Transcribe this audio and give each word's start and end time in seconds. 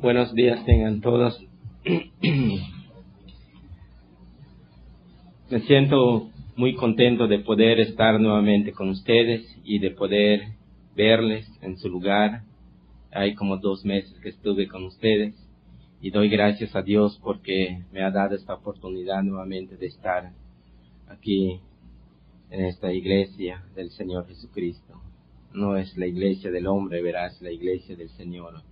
Buenos 0.00 0.32
días 0.32 0.64
tengan 0.64 1.00
todos. 1.00 1.44
Me 5.50 5.60
siento 5.66 6.30
muy 6.54 6.76
contento 6.76 7.26
de 7.26 7.40
poder 7.40 7.80
estar 7.80 8.20
nuevamente 8.20 8.70
con 8.70 8.90
ustedes 8.90 9.44
y 9.64 9.80
de 9.80 9.90
poder 9.90 10.52
verles 10.94 11.50
en 11.62 11.78
su 11.78 11.88
lugar. 11.88 12.42
Hay 13.10 13.34
como 13.34 13.56
dos 13.56 13.84
meses 13.84 14.16
que 14.20 14.28
estuve 14.28 14.68
con 14.68 14.84
ustedes 14.84 15.34
y 16.00 16.10
doy 16.10 16.28
gracias 16.28 16.76
a 16.76 16.82
Dios 16.82 17.18
porque 17.20 17.82
me 17.90 18.04
ha 18.04 18.12
dado 18.12 18.36
esta 18.36 18.54
oportunidad 18.54 19.24
nuevamente 19.24 19.76
de 19.76 19.86
estar 19.86 20.30
aquí 21.08 21.58
en 22.50 22.66
esta 22.66 22.92
iglesia 22.92 23.64
del 23.74 23.90
Señor 23.90 24.28
Jesucristo. 24.28 25.02
No 25.52 25.76
es 25.76 25.96
la 25.98 26.06
iglesia 26.06 26.52
del 26.52 26.68
hombre, 26.68 27.02
verás, 27.02 27.42
la 27.42 27.50
iglesia 27.50 27.96
del 27.96 28.10
Señor 28.10 28.62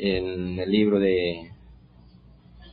en 0.00 0.58
el 0.60 0.70
libro 0.70 1.00
de 1.00 1.50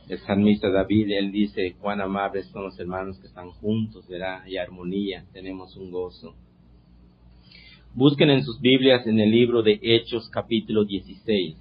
el 0.08 0.18
salmista 0.20 0.70
David, 0.70 1.10
él 1.10 1.32
dice, 1.32 1.74
cuán 1.80 2.00
amables 2.00 2.46
son 2.46 2.62
los 2.62 2.78
hermanos 2.78 3.18
que 3.18 3.26
están 3.26 3.50
juntos, 3.50 4.06
¿verdad? 4.06 4.46
Y 4.46 4.56
armonía, 4.56 5.24
tenemos 5.32 5.76
un 5.76 5.90
gozo. 5.90 6.36
Busquen 7.92 8.30
en 8.30 8.44
sus 8.44 8.60
Biblias 8.60 9.04
en 9.06 9.18
el 9.18 9.32
libro 9.32 9.62
de 9.64 9.80
Hechos 9.82 10.28
capítulo 10.30 10.84
16. 10.84 11.56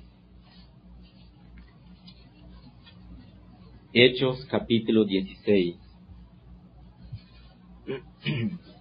Hechos 3.93 4.45
capítulo 4.45 5.05
16. 5.05 5.77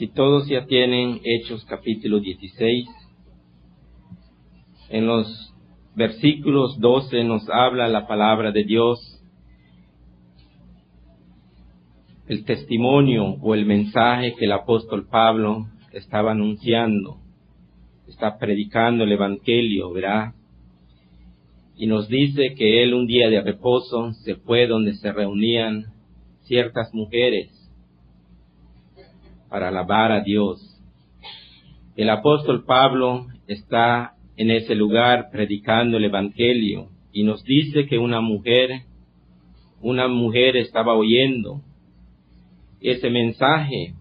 Si 0.00 0.08
todos 0.08 0.48
ya 0.48 0.64
tienen 0.64 1.20
Hechos 1.24 1.66
capítulo 1.66 2.20
16, 2.20 2.88
en 4.88 5.06
los 5.06 5.54
versículos 5.94 6.80
12 6.80 7.22
nos 7.24 7.46
habla 7.50 7.86
la 7.86 8.06
palabra 8.06 8.50
de 8.50 8.64
Dios, 8.64 9.22
el 12.28 12.46
testimonio 12.46 13.36
o 13.42 13.54
el 13.54 13.66
mensaje 13.66 14.34
que 14.36 14.46
el 14.46 14.52
apóstol 14.52 15.06
Pablo 15.06 15.66
estaba 15.92 16.30
anunciando, 16.30 17.18
está 18.08 18.38
predicando 18.38 19.04
el 19.04 19.12
Evangelio, 19.12 19.92
¿verdad? 19.92 20.32
Y 21.76 21.86
nos 21.86 22.08
dice 22.08 22.54
que 22.54 22.82
él 22.82 22.94
un 22.94 23.06
día 23.06 23.28
de 23.28 23.42
reposo 23.42 24.14
se 24.24 24.36
fue 24.36 24.66
donde 24.66 24.94
se 24.94 25.12
reunían 25.12 25.92
ciertas 26.44 26.94
mujeres 26.94 27.59
para 29.50 29.68
alabar 29.68 30.12
a 30.12 30.20
Dios. 30.20 30.80
El 31.96 32.08
apóstol 32.08 32.64
Pablo 32.64 33.26
está 33.46 34.14
en 34.36 34.50
ese 34.50 34.74
lugar 34.74 35.28
predicando 35.30 35.98
el 35.98 36.04
Evangelio 36.04 36.88
y 37.12 37.24
nos 37.24 37.44
dice 37.44 37.86
que 37.86 37.98
una 37.98 38.20
mujer, 38.20 38.82
una 39.82 40.08
mujer 40.08 40.56
estaba 40.56 40.94
oyendo 40.94 41.60
ese 42.80 43.10
mensaje 43.10 43.94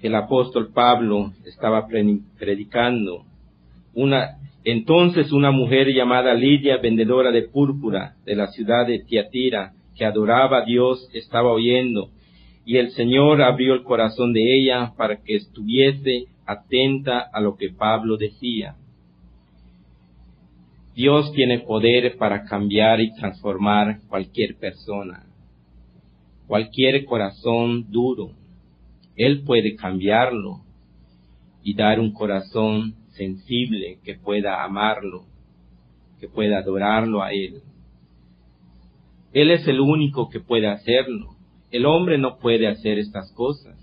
que 0.00 0.08
el 0.08 0.14
apóstol 0.14 0.72
Pablo 0.74 1.32
estaba 1.44 1.86
predicando. 2.38 3.24
Una, 3.94 4.38
entonces 4.64 5.30
una 5.30 5.50
mujer 5.50 5.92
llamada 5.92 6.34
Lidia, 6.34 6.78
vendedora 6.78 7.30
de 7.30 7.42
púrpura 7.42 8.16
de 8.24 8.34
la 8.34 8.48
ciudad 8.48 8.86
de 8.86 9.00
Tiatira, 9.00 9.74
que 9.94 10.04
adoraba 10.04 10.62
a 10.62 10.64
Dios, 10.64 11.08
estaba 11.12 11.52
oyendo 11.52 12.08
y 12.64 12.78
el 12.78 12.90
Señor 12.92 13.42
abrió 13.42 13.74
el 13.74 13.82
corazón 13.82 14.32
de 14.32 14.40
ella 14.58 14.94
para 14.96 15.22
que 15.22 15.36
estuviese 15.36 16.26
atenta 16.46 17.20
a 17.20 17.40
lo 17.40 17.56
que 17.56 17.70
Pablo 17.70 18.16
decía. 18.16 18.76
Dios 20.94 21.32
tiene 21.32 21.58
poder 21.58 22.16
para 22.16 22.44
cambiar 22.44 23.00
y 23.00 23.12
transformar 23.14 24.00
cualquier 24.08 24.56
persona, 24.56 25.26
cualquier 26.46 27.04
corazón 27.04 27.90
duro. 27.90 28.30
Él 29.16 29.42
puede 29.44 29.74
cambiarlo 29.74 30.60
y 31.62 31.74
dar 31.74 31.98
un 31.98 32.12
corazón 32.12 32.94
sensible 33.10 33.98
que 34.04 34.14
pueda 34.14 34.62
amarlo, 34.62 35.24
que 36.20 36.28
pueda 36.28 36.58
adorarlo 36.58 37.22
a 37.22 37.32
Él. 37.32 37.62
Él 39.32 39.50
es 39.50 39.66
el 39.66 39.80
único 39.80 40.28
que 40.30 40.40
puede 40.40 40.68
hacerlo. 40.68 41.33
El 41.74 41.86
hombre 41.86 42.18
no 42.18 42.38
puede 42.38 42.68
hacer 42.68 43.00
estas 43.00 43.32
cosas. 43.32 43.76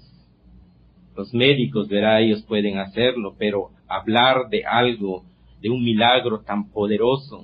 Los 1.14 1.34
médicos, 1.34 1.90
verá, 1.90 2.22
ellos 2.22 2.42
pueden 2.44 2.78
hacerlo, 2.78 3.36
pero 3.38 3.72
hablar 3.86 4.48
de 4.50 4.64
algo, 4.64 5.26
de 5.62 5.70
un 5.70 5.84
milagro 5.84 6.40
tan 6.40 6.72
poderoso, 6.72 7.44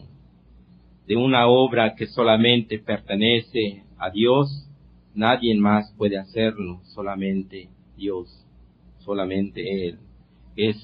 de 1.06 1.18
una 1.18 1.48
obra 1.48 1.96
que 1.96 2.08
solamente 2.08 2.80
pertenece 2.80 3.84
a 3.98 4.10
Dios, 4.10 4.70
nadie 5.14 5.54
más 5.56 5.94
puede 5.98 6.18
hacerlo, 6.18 6.80
solamente 6.96 7.68
Dios, 7.98 8.30
solamente 9.00 9.90
Él. 9.90 10.00
Es 10.56 10.78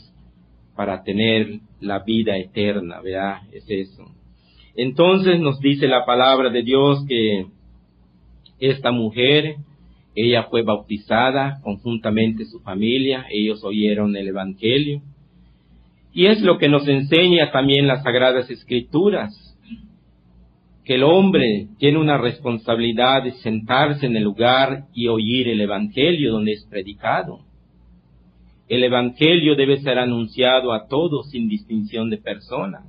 para 0.75 1.03
tener 1.03 1.62
la 1.79 2.00
vida 2.00 2.38
eterna, 2.38 3.00
¿verdad? 3.00 3.38
Es 3.53 3.63
eso. 3.69 4.12
Entonces 4.75 5.40
nos 5.40 5.62
dice 5.62 5.88
la 5.88 6.06
palabra 6.06 6.50
de 6.50 6.63
Dios 6.63 7.06
que 7.07 7.46
esta 8.69 8.91
mujer, 8.91 9.57
ella 10.16 10.44
fue 10.44 10.62
bautizada 10.62 11.59
conjuntamente 11.63 12.46
su 12.46 12.59
familia, 12.59 13.25
ellos 13.29 13.63
oyeron 13.63 14.16
el 14.16 14.28
Evangelio. 14.28 15.01
Y 16.13 16.28
es 16.28 16.41
lo 16.41 16.57
que 16.57 16.69
nos 16.69 16.88
enseña 16.88 17.52
también 17.52 17.88
las 17.88 18.03
Sagradas 18.03 18.50
Escrituras, 18.50 19.34
que 20.85 20.96
el 20.96 21.03
hombre 21.03 21.68
tiene 21.78 21.97
una 21.97 22.18
responsabilidad 22.18 23.23
de 23.23 23.31
sentarse 23.31 24.06
en 24.06 24.16
el 24.16 24.23
lugar 24.23 24.85
y 24.94 25.07
oír 25.07 25.47
el 25.47 25.62
Evangelio 25.62 26.34
donde 26.34 26.53
es 26.53 26.66
predicado. 26.69 27.40
El 28.69 28.84
Evangelio 28.84 29.56
debe 29.56 29.79
ser 29.81 29.97
anunciado 29.97 30.73
a 30.73 30.88
todos 30.88 31.29
sin 31.31 31.47
distinción 31.47 32.09
de 32.09 32.18
persona. 32.18 32.85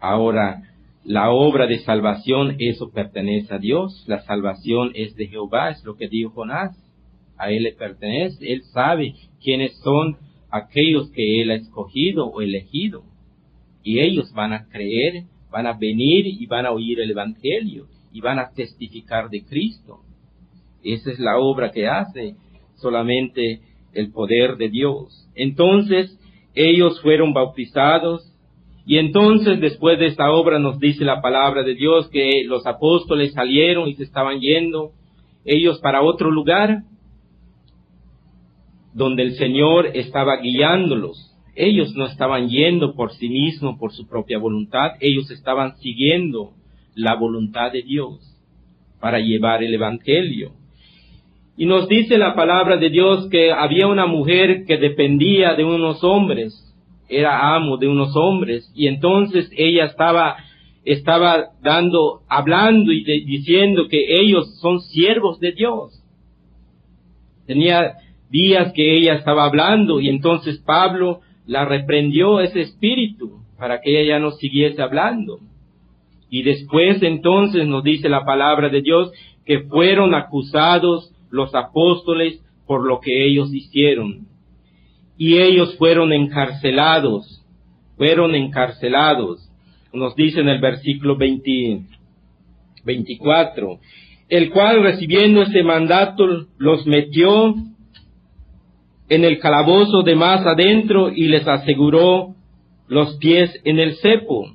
Ahora, 0.00 0.62
la 1.06 1.30
obra 1.30 1.68
de 1.68 1.78
salvación, 1.78 2.56
eso 2.58 2.90
pertenece 2.90 3.54
a 3.54 3.58
Dios. 3.58 4.02
La 4.08 4.22
salvación 4.22 4.90
es 4.96 5.14
de 5.14 5.28
Jehová, 5.28 5.70
es 5.70 5.84
lo 5.84 5.94
que 5.94 6.08
dijo 6.08 6.30
Jonás. 6.30 6.76
A 7.38 7.52
Él 7.52 7.62
le 7.62 7.72
pertenece. 7.72 8.52
Él 8.52 8.64
sabe 8.72 9.14
quiénes 9.40 9.78
son 9.84 10.16
aquellos 10.50 11.12
que 11.12 11.40
Él 11.40 11.52
ha 11.52 11.54
escogido 11.54 12.26
o 12.26 12.40
elegido. 12.40 13.04
Y 13.84 14.00
ellos 14.00 14.32
van 14.32 14.52
a 14.52 14.66
creer, 14.68 15.26
van 15.48 15.68
a 15.68 15.74
venir 15.74 16.26
y 16.26 16.44
van 16.46 16.66
a 16.66 16.72
oír 16.72 16.98
el 16.98 17.12
Evangelio 17.12 17.86
y 18.12 18.20
van 18.20 18.40
a 18.40 18.50
testificar 18.50 19.30
de 19.30 19.44
Cristo. 19.44 20.00
Esa 20.82 21.12
es 21.12 21.20
la 21.20 21.38
obra 21.38 21.70
que 21.70 21.86
hace 21.86 22.34
solamente 22.78 23.60
el 23.92 24.10
poder 24.10 24.56
de 24.56 24.70
Dios. 24.70 25.28
Entonces, 25.36 26.18
ellos 26.56 27.00
fueron 27.00 27.32
bautizados 27.32 28.25
y 28.86 28.98
entonces 28.98 29.60
después 29.60 29.98
de 29.98 30.06
esta 30.06 30.30
obra 30.30 30.60
nos 30.60 30.78
dice 30.78 31.04
la 31.04 31.20
palabra 31.20 31.64
de 31.64 31.74
Dios 31.74 32.08
que 32.08 32.44
los 32.46 32.64
apóstoles 32.66 33.32
salieron 33.32 33.88
y 33.88 33.96
se 33.96 34.04
estaban 34.04 34.38
yendo 34.38 34.92
ellos 35.44 35.80
para 35.80 36.02
otro 36.02 36.30
lugar 36.30 36.82
donde 38.94 39.24
el 39.24 39.34
Señor 39.34 39.88
estaba 39.94 40.36
guiándolos. 40.36 41.34
Ellos 41.56 41.94
no 41.96 42.06
estaban 42.06 42.48
yendo 42.48 42.94
por 42.94 43.12
sí 43.12 43.28
mismos, 43.28 43.76
por 43.76 43.92
su 43.92 44.06
propia 44.06 44.38
voluntad, 44.38 44.92
ellos 45.00 45.30
estaban 45.32 45.76
siguiendo 45.78 46.52
la 46.94 47.16
voluntad 47.16 47.72
de 47.72 47.82
Dios 47.82 48.20
para 49.00 49.18
llevar 49.18 49.64
el 49.64 49.74
Evangelio. 49.74 50.52
Y 51.56 51.66
nos 51.66 51.88
dice 51.88 52.18
la 52.18 52.36
palabra 52.36 52.76
de 52.76 52.90
Dios 52.90 53.28
que 53.30 53.50
había 53.50 53.88
una 53.88 54.06
mujer 54.06 54.64
que 54.64 54.76
dependía 54.76 55.54
de 55.54 55.64
unos 55.64 56.04
hombres 56.04 56.65
era 57.08 57.54
amo 57.54 57.76
de 57.76 57.88
unos 57.88 58.16
hombres 58.16 58.70
y 58.74 58.88
entonces 58.88 59.50
ella 59.56 59.86
estaba 59.86 60.36
estaba 60.84 61.50
dando 61.62 62.20
hablando 62.28 62.92
y 62.92 63.02
diciendo 63.24 63.88
que 63.88 64.20
ellos 64.20 64.58
son 64.60 64.80
siervos 64.80 65.40
de 65.40 65.52
Dios. 65.52 66.00
Tenía 67.46 67.94
días 68.30 68.72
que 68.72 68.96
ella 68.96 69.14
estaba 69.14 69.46
hablando 69.46 70.00
y 70.00 70.08
entonces 70.08 70.58
Pablo 70.64 71.20
la 71.46 71.64
reprendió 71.64 72.40
ese 72.40 72.60
espíritu 72.60 73.40
para 73.58 73.80
que 73.80 74.00
ella 74.00 74.14
ya 74.14 74.18
no 74.20 74.32
siguiese 74.32 74.80
hablando. 74.80 75.40
Y 76.30 76.42
después 76.42 77.02
entonces 77.02 77.66
nos 77.66 77.82
dice 77.82 78.08
la 78.08 78.24
palabra 78.24 78.68
de 78.68 78.82
Dios 78.82 79.10
que 79.44 79.60
fueron 79.60 80.14
acusados 80.14 81.12
los 81.30 81.54
apóstoles 81.54 82.40
por 82.66 82.86
lo 82.86 83.00
que 83.00 83.26
ellos 83.26 83.52
hicieron 83.52 84.26
y 85.18 85.38
ellos 85.38 85.76
fueron 85.76 86.12
encarcelados, 86.12 87.42
fueron 87.96 88.34
encarcelados. 88.34 89.50
Nos 89.92 90.14
dice 90.14 90.40
en 90.40 90.48
el 90.48 90.60
versículo 90.60 91.16
24, 91.16 93.80
el 94.28 94.50
cual 94.50 94.82
recibiendo 94.82 95.42
este 95.42 95.62
mandato 95.62 96.26
los 96.58 96.86
metió 96.86 97.54
en 99.08 99.24
el 99.24 99.38
calabozo 99.38 100.02
de 100.02 100.16
más 100.16 100.44
adentro 100.44 101.10
y 101.10 101.28
les 101.28 101.46
aseguró 101.46 102.34
los 102.88 103.16
pies 103.16 103.60
en 103.64 103.78
el 103.78 103.96
cepo. 103.96 104.52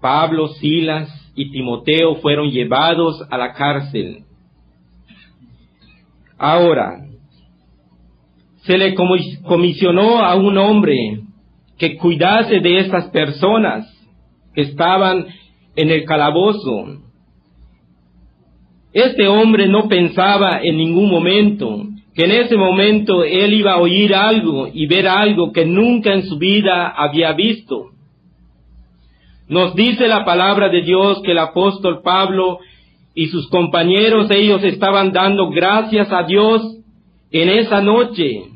Pablo, 0.00 0.48
Silas 0.48 1.08
y 1.34 1.50
Timoteo 1.50 2.16
fueron 2.16 2.50
llevados 2.50 3.26
a 3.30 3.38
la 3.38 3.54
cárcel. 3.54 4.24
Ahora, 6.36 7.06
se 8.66 8.78
le 8.78 8.94
comisionó 8.94 10.20
a 10.20 10.34
un 10.36 10.56
hombre 10.58 11.20
que 11.78 11.96
cuidase 11.96 12.60
de 12.60 12.80
estas 12.80 13.06
personas 13.10 13.86
que 14.54 14.62
estaban 14.62 15.26
en 15.76 15.90
el 15.90 16.04
calabozo. 16.04 17.00
Este 18.92 19.26
hombre 19.28 19.68
no 19.68 19.88
pensaba 19.88 20.60
en 20.62 20.76
ningún 20.76 21.10
momento 21.10 21.84
que 22.14 22.24
en 22.24 22.30
ese 22.30 22.56
momento 22.56 23.24
él 23.24 23.52
iba 23.52 23.72
a 23.72 23.80
oír 23.80 24.14
algo 24.14 24.68
y 24.72 24.86
ver 24.86 25.08
algo 25.08 25.52
que 25.52 25.66
nunca 25.66 26.14
en 26.14 26.22
su 26.22 26.38
vida 26.38 26.88
había 26.88 27.32
visto. 27.32 27.90
Nos 29.48 29.74
dice 29.74 30.06
la 30.06 30.24
palabra 30.24 30.68
de 30.68 30.82
Dios 30.82 31.20
que 31.22 31.32
el 31.32 31.38
apóstol 31.38 32.00
Pablo 32.02 32.60
y 33.14 33.26
sus 33.26 33.48
compañeros, 33.48 34.30
ellos 34.30 34.62
estaban 34.62 35.12
dando 35.12 35.50
gracias 35.50 36.10
a 36.12 36.22
Dios 36.22 36.78
en 37.30 37.48
esa 37.48 37.80
noche. 37.80 38.53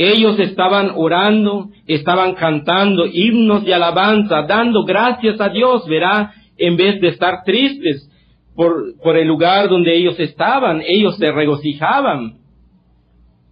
Ellos 0.00 0.38
estaban 0.38 0.92
orando, 0.94 1.70
estaban 1.88 2.34
cantando 2.34 3.04
himnos 3.04 3.64
de 3.64 3.74
alabanza, 3.74 4.42
dando 4.42 4.84
gracias 4.84 5.40
a 5.40 5.48
Dios, 5.48 5.88
verá, 5.88 6.32
en 6.56 6.76
vez 6.76 7.00
de 7.00 7.08
estar 7.08 7.42
tristes 7.44 8.08
por, 8.54 8.96
por 9.02 9.16
el 9.16 9.26
lugar 9.26 9.68
donde 9.68 9.96
ellos 9.96 10.18
estaban, 10.20 10.82
ellos 10.86 11.16
se 11.16 11.32
regocijaban. 11.32 12.34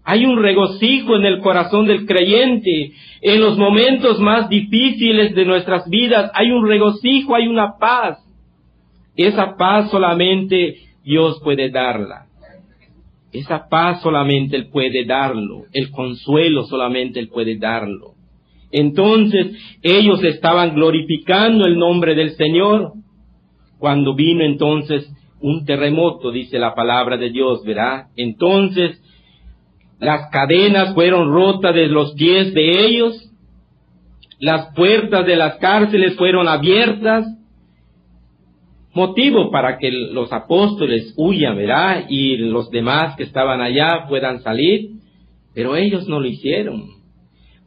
Hay 0.04 0.24
un 0.24 0.40
regocijo 0.40 1.16
en 1.16 1.24
el 1.24 1.40
corazón 1.40 1.88
del 1.88 2.06
creyente. 2.06 2.92
En 3.22 3.40
los 3.40 3.58
momentos 3.58 4.20
más 4.20 4.48
difíciles 4.48 5.34
de 5.34 5.44
nuestras 5.44 5.90
vidas 5.90 6.30
hay 6.32 6.52
un 6.52 6.64
regocijo, 6.68 7.34
hay 7.34 7.48
una 7.48 7.76
paz. 7.76 8.24
Esa 9.16 9.56
paz 9.56 9.90
solamente 9.90 10.76
Dios 11.02 11.40
puede 11.42 11.70
darla. 11.70 12.25
Esa 13.38 13.68
paz 13.68 14.00
solamente 14.02 14.56
Él 14.56 14.68
puede 14.70 15.04
darlo. 15.04 15.64
El 15.72 15.90
consuelo 15.90 16.64
solamente 16.64 17.20
Él 17.20 17.28
puede 17.28 17.58
darlo. 17.58 18.14
Entonces 18.72 19.56
ellos 19.82 20.22
estaban 20.24 20.74
glorificando 20.74 21.66
el 21.66 21.78
nombre 21.78 22.14
del 22.14 22.30
Señor. 22.36 22.92
Cuando 23.78 24.14
vino 24.14 24.42
entonces 24.44 25.10
un 25.40 25.64
terremoto, 25.64 26.30
dice 26.30 26.58
la 26.58 26.74
palabra 26.74 27.16
de 27.16 27.30
Dios, 27.30 27.62
¿verdad? 27.64 28.06
Entonces 28.16 29.00
las 29.98 30.30
cadenas 30.30 30.94
fueron 30.94 31.32
rotas 31.32 31.74
de 31.74 31.88
los 31.88 32.14
pies 32.14 32.52
de 32.52 32.86
ellos, 32.86 33.30
las 34.38 34.74
puertas 34.74 35.26
de 35.26 35.36
las 35.36 35.56
cárceles 35.56 36.16
fueron 36.16 36.48
abiertas, 36.48 37.26
motivo 38.96 39.50
para 39.50 39.76
que 39.76 39.92
los 39.92 40.32
apóstoles 40.32 41.12
huyan, 41.18 41.54
¿verdad? 41.56 42.06
Y 42.08 42.38
los 42.38 42.70
demás 42.70 43.14
que 43.16 43.24
estaban 43.24 43.60
allá 43.60 44.06
puedan 44.08 44.42
salir, 44.42 44.92
pero 45.54 45.76
ellos 45.76 46.08
no 46.08 46.18
lo 46.18 46.26
hicieron. 46.26 46.88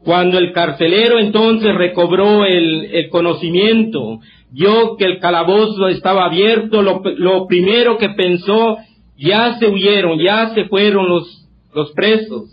Cuando 0.04 0.40
el 0.40 0.52
carcelero 0.54 1.20
entonces 1.20 1.74
recobró 1.76 2.46
el, 2.46 3.10
conocimiento, 3.12 4.20
vio 4.52 4.98
que 4.98 5.06
el 5.06 5.20
calabozo 5.20 5.88
estaba 5.88 6.26
abierto, 6.26 6.82
lo, 6.82 7.46
primero 7.46 7.98
que 8.00 8.10
pensó, 8.10 8.78
ya 9.16 9.60
se 9.60 9.68
huyeron, 9.68 10.18
ya 10.18 10.50
se 10.56 10.66
fueron 10.66 11.08
los 11.10 11.92
presos. 11.94 12.50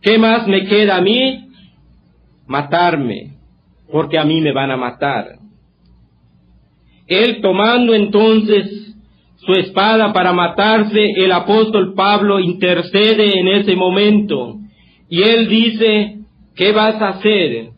¿Qué 0.00 0.18
más 0.18 0.48
me 0.48 0.66
queda 0.66 0.96
a 0.96 1.00
mí? 1.00 1.46
Matarme, 2.48 3.36
porque 3.92 4.18
a 4.18 4.24
mí 4.24 4.40
me 4.40 4.52
van 4.52 4.72
a 4.72 4.76
matar. 4.76 5.41
Él 7.14 7.40
tomando 7.40 7.94
entonces 7.94 8.94
su 9.36 9.52
espada 9.54 10.12
para 10.12 10.32
matarse, 10.32 11.12
el 11.16 11.32
apóstol 11.32 11.94
Pablo 11.94 12.38
intercede 12.38 13.38
en 13.38 13.48
ese 13.48 13.74
momento 13.74 14.58
y 15.08 15.22
él 15.22 15.48
dice, 15.48 16.18
¿qué 16.54 16.72
vas 16.72 17.00
a 17.02 17.08
hacer? 17.10 17.70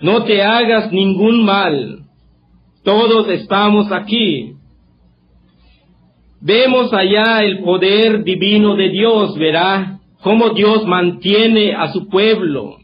No 0.00 0.24
te 0.24 0.42
hagas 0.42 0.92
ningún 0.92 1.44
mal. 1.44 2.00
Todos 2.82 3.28
estamos 3.28 3.92
aquí. 3.92 4.54
Vemos 6.40 6.92
allá 6.92 7.44
el 7.44 7.60
poder 7.60 8.24
divino 8.24 8.74
de 8.74 8.88
Dios, 8.88 9.36
verá 9.38 10.00
cómo 10.22 10.50
Dios 10.50 10.86
mantiene 10.86 11.74
a 11.74 11.92
su 11.92 12.08
pueblo. 12.08 12.76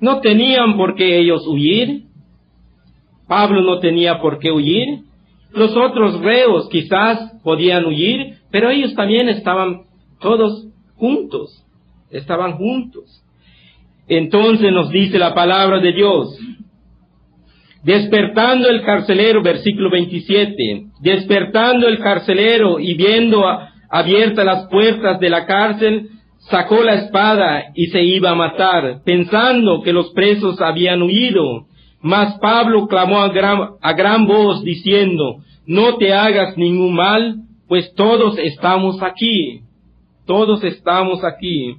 No 0.00 0.20
tenían 0.20 0.76
por 0.76 0.94
qué 0.94 1.18
ellos 1.18 1.46
huir. 1.46 2.02
Pablo 3.32 3.62
no 3.62 3.78
tenía 3.78 4.20
por 4.20 4.38
qué 4.38 4.52
huir. 4.52 5.04
Los 5.54 5.74
otros 5.74 6.20
reos 6.20 6.68
quizás 6.68 7.32
podían 7.42 7.86
huir, 7.86 8.34
pero 8.50 8.68
ellos 8.68 8.94
también 8.94 9.30
estaban 9.30 9.84
todos 10.20 10.66
juntos, 10.96 11.64
estaban 12.10 12.58
juntos. 12.58 13.24
Entonces 14.06 14.70
nos 14.70 14.90
dice 14.90 15.18
la 15.18 15.32
palabra 15.32 15.78
de 15.78 15.92
Dios, 15.94 16.38
Despertando 17.82 18.68
el 18.68 18.82
carcelero, 18.82 19.42
versículo 19.42 19.88
27, 19.88 20.88
despertando 21.00 21.88
el 21.88 22.00
carcelero 22.00 22.80
y 22.80 22.92
viendo 22.92 23.44
abiertas 23.88 24.44
las 24.44 24.66
puertas 24.66 25.18
de 25.20 25.30
la 25.30 25.46
cárcel, 25.46 26.10
sacó 26.50 26.84
la 26.84 26.96
espada 26.96 27.72
y 27.74 27.86
se 27.86 28.02
iba 28.02 28.28
a 28.28 28.34
matar, 28.34 29.00
pensando 29.06 29.80
que 29.80 29.94
los 29.94 30.10
presos 30.10 30.60
habían 30.60 31.00
huido. 31.00 31.71
Mas 32.02 32.38
Pablo 32.40 32.88
clamó 32.88 33.20
a 33.20 33.28
gran, 33.28 33.76
a 33.80 33.92
gran 33.92 34.26
voz 34.26 34.62
diciendo, 34.62 35.38
no 35.66 35.96
te 35.96 36.12
hagas 36.12 36.56
ningún 36.56 36.94
mal, 36.94 37.36
pues 37.68 37.94
todos 37.94 38.36
estamos 38.38 39.02
aquí, 39.02 39.62
todos 40.26 40.62
estamos 40.64 41.24
aquí. 41.24 41.76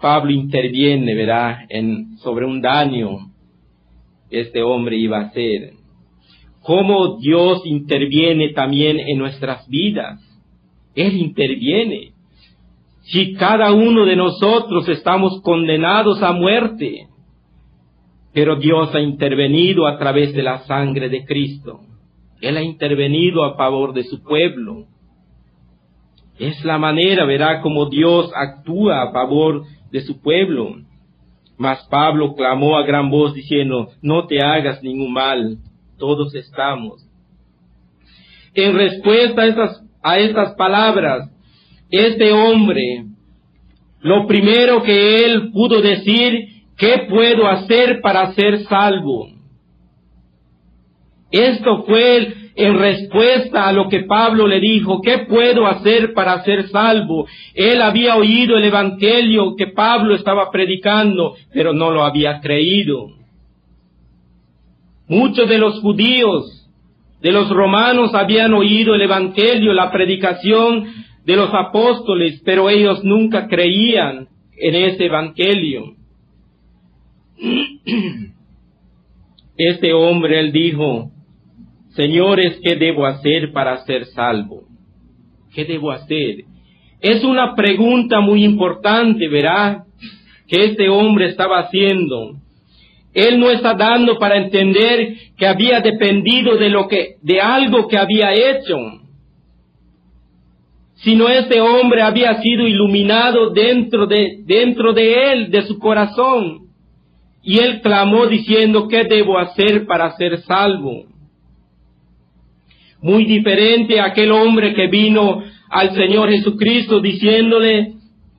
Pablo 0.00 0.32
interviene, 0.32 1.14
verá, 1.14 1.64
en, 1.68 2.18
sobre 2.18 2.44
un 2.44 2.60
daño 2.60 3.32
este 4.32 4.62
hombre 4.62 4.96
iba 4.96 5.20
a 5.20 5.30
ser. 5.30 5.74
Cómo 6.62 7.18
Dios 7.18 7.62
interviene 7.64 8.50
también 8.50 8.98
en 8.98 9.18
nuestras 9.18 9.68
vidas. 9.68 10.20
Él 10.94 11.16
interviene. 11.16 12.12
Si 13.02 13.34
cada 13.34 13.72
uno 13.72 14.06
de 14.06 14.16
nosotros 14.16 14.88
estamos 14.88 15.40
condenados 15.42 16.22
a 16.22 16.32
muerte, 16.32 17.08
pero 18.32 18.56
Dios 18.56 18.94
ha 18.94 19.00
intervenido 19.00 19.86
a 19.86 19.98
través 19.98 20.32
de 20.32 20.42
la 20.42 20.60
sangre 20.60 21.08
de 21.08 21.24
Cristo. 21.24 21.80
Él 22.40 22.56
ha 22.56 22.62
intervenido 22.62 23.44
a 23.44 23.56
favor 23.56 23.92
de 23.92 24.04
su 24.04 24.22
pueblo. 24.22 24.86
Es 26.38 26.64
la 26.64 26.78
manera, 26.78 27.24
verá, 27.24 27.60
como 27.60 27.86
Dios 27.86 28.32
actúa 28.34 29.02
a 29.02 29.12
favor 29.12 29.64
de 29.90 30.00
su 30.00 30.20
pueblo. 30.20 30.76
Mas 31.58 31.86
Pablo 31.88 32.34
clamó 32.34 32.76
a 32.76 32.84
gran 32.84 33.10
voz 33.10 33.34
diciendo, 33.34 33.90
no 34.00 34.26
te 34.26 34.42
hagas 34.42 34.82
ningún 34.82 35.12
mal, 35.12 35.58
todos 35.98 36.34
estamos. 36.34 37.06
En 38.54 38.74
respuesta 38.74 39.42
a 39.42 39.46
estas, 39.46 39.84
a 40.02 40.18
estas 40.18 40.54
palabras, 40.54 41.30
este 41.90 42.32
hombre, 42.32 43.04
lo 44.00 44.26
primero 44.26 44.82
que 44.82 45.24
él 45.24 45.52
pudo 45.52 45.80
decir, 45.80 46.51
¿qué 46.82 47.06
puedo 47.08 47.46
hacer 47.46 48.00
para 48.00 48.32
ser 48.32 48.64
salvo? 48.64 49.28
Esto 51.30 51.84
fue 51.84 52.34
en 52.56 52.76
respuesta 52.76 53.68
a 53.68 53.72
lo 53.72 53.88
que 53.88 54.00
Pablo 54.00 54.48
le 54.48 54.58
dijo, 54.58 55.00
¿qué 55.00 55.18
puedo 55.28 55.68
hacer 55.68 56.12
para 56.12 56.42
ser 56.42 56.68
salvo? 56.70 57.26
Él 57.54 57.80
había 57.80 58.16
oído 58.16 58.56
el 58.56 58.64
Evangelio 58.64 59.54
que 59.56 59.68
Pablo 59.68 60.16
estaba 60.16 60.50
predicando, 60.50 61.36
pero 61.54 61.72
no 61.72 61.92
lo 61.92 62.02
había 62.02 62.40
creído. 62.40 63.10
Muchos 65.06 65.48
de 65.48 65.58
los 65.58 65.80
judíos, 65.80 66.68
de 67.20 67.30
los 67.30 67.48
romanos 67.48 68.12
habían 68.12 68.54
oído 68.54 68.96
el 68.96 69.02
Evangelio, 69.02 69.72
la 69.72 69.92
predicación 69.92 70.86
de 71.24 71.36
los 71.36 71.54
apóstoles, 71.54 72.42
pero 72.44 72.68
ellos 72.68 73.04
nunca 73.04 73.46
creían 73.46 74.26
en 74.56 74.74
ese 74.74 75.04
Evangelio. 75.04 76.01
Este 79.56 79.92
hombre, 79.92 80.40
él 80.40 80.50
dijo, 80.50 81.10
Señores, 81.94 82.58
¿qué 82.62 82.74
debo 82.76 83.04
hacer 83.04 83.52
para 83.52 83.84
ser 83.84 84.06
salvo? 84.06 84.64
¿Qué 85.54 85.64
debo 85.66 85.90
hacer? 85.90 86.44
Es 87.00 87.22
una 87.22 87.54
pregunta 87.54 88.20
muy 88.20 88.44
importante, 88.44 89.28
verá, 89.28 89.84
que 90.48 90.64
este 90.64 90.88
hombre 90.88 91.26
estaba 91.26 91.58
haciendo. 91.58 92.36
Él 93.12 93.38
no 93.38 93.50
está 93.50 93.74
dando 93.74 94.18
para 94.18 94.38
entender 94.38 95.16
que 95.36 95.46
había 95.46 95.80
dependido 95.80 96.56
de 96.56 96.70
lo 96.70 96.88
que, 96.88 97.16
de 97.20 97.40
algo 97.40 97.88
que 97.88 97.98
había 97.98 98.32
hecho. 98.32 98.78
Sino 100.94 101.28
este 101.28 101.60
hombre 101.60 102.00
había 102.00 102.40
sido 102.40 102.66
iluminado 102.66 103.50
dentro 103.50 104.06
de, 104.06 104.38
dentro 104.46 104.94
de 104.94 105.32
él, 105.32 105.50
de 105.50 105.62
su 105.62 105.78
corazón. 105.78 106.71
Y 107.42 107.58
él 107.58 107.80
clamó 107.80 108.26
diciendo, 108.26 108.86
¿qué 108.88 109.04
debo 109.04 109.38
hacer 109.38 109.84
para 109.86 110.12
ser 110.16 110.40
salvo? 110.42 111.06
Muy 113.00 113.24
diferente 113.24 114.00
a 114.00 114.06
aquel 114.06 114.30
hombre 114.30 114.74
que 114.74 114.86
vino 114.86 115.42
al 115.68 115.94
Señor 115.94 116.30
Jesucristo 116.30 117.00
diciéndole, 117.00 117.94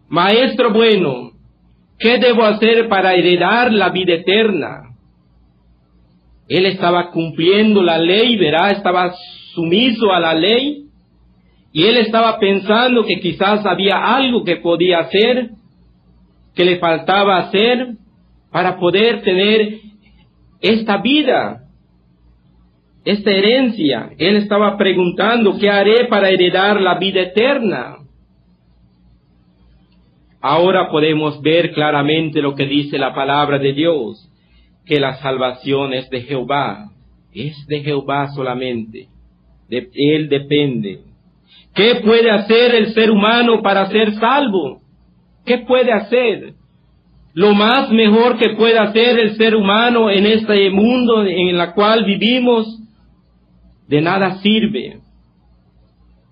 Maestro 0.07 0.71
bueno, 0.71 1.31
¿qué 1.99 2.17
debo 2.17 2.45
hacer 2.45 2.87
para 2.87 3.13
heredar 3.13 3.73
la 3.73 3.89
vida 3.89 4.13
eterna? 4.13 4.93
Él 6.47 6.65
estaba 6.65 7.11
cumpliendo 7.11 7.81
la 7.81 7.97
ley, 7.97 8.37
verá, 8.37 8.69
estaba 8.71 9.13
sumiso 9.53 10.13
a 10.13 10.19
la 10.19 10.33
ley, 10.33 10.85
y 11.73 11.83
él 11.83 11.97
estaba 11.97 12.37
pensando 12.39 13.03
que 13.03 13.19
quizás 13.19 13.65
había 13.65 13.97
algo 13.97 14.43
que 14.43 14.57
podía 14.57 14.99
hacer, 14.99 15.49
que 16.55 16.63
le 16.63 16.77
faltaba 16.77 17.37
hacer 17.37 17.95
para 18.53 18.77
poder 18.79 19.21
tener 19.23 19.81
esta 20.61 20.97
vida 21.01 21.63
esta 23.05 23.31
herencia. 23.31 24.11
Él 24.17 24.37
estaba 24.37 24.77
preguntando, 24.77 25.57
¿qué 25.59 25.69
haré 25.69 26.05
para 26.05 26.29
heredar 26.29 26.79
la 26.79 26.97
vida 26.97 27.21
eterna? 27.21 27.97
Ahora 30.41 30.89
podemos 30.89 31.41
ver 31.41 31.73
claramente 31.73 32.41
lo 32.41 32.55
que 32.55 32.65
dice 32.65 32.97
la 32.97 33.13
palabra 33.13 33.59
de 33.59 33.73
Dios, 33.73 34.29
que 34.85 34.99
la 34.99 35.15
salvación 35.15 35.93
es 35.93 36.09
de 36.09 36.21
Jehová, 36.21 36.89
es 37.33 37.65
de 37.67 37.81
Jehová 37.81 38.29
solamente, 38.35 39.07
de 39.69 39.89
Él 39.93 40.27
depende. 40.27 40.99
¿Qué 41.73 42.01
puede 42.03 42.29
hacer 42.29 42.75
el 42.75 42.93
ser 42.93 43.09
humano 43.09 43.61
para 43.61 43.87
ser 43.87 44.13
salvo? 44.15 44.81
¿Qué 45.45 45.59
puede 45.59 45.91
hacer? 45.91 46.53
Lo 47.33 47.53
más 47.55 47.89
mejor 47.89 48.37
que 48.37 48.51
puede 48.51 48.77
hacer 48.77 49.19
el 49.19 49.35
ser 49.37 49.55
humano 49.55 50.09
en 50.09 50.25
este 50.25 50.69
mundo 50.69 51.25
en 51.25 51.59
el 51.59 51.73
cual 51.73 52.05
vivimos 52.05 52.79
de 53.87 54.01
nada 54.01 54.35
sirve 54.37 54.99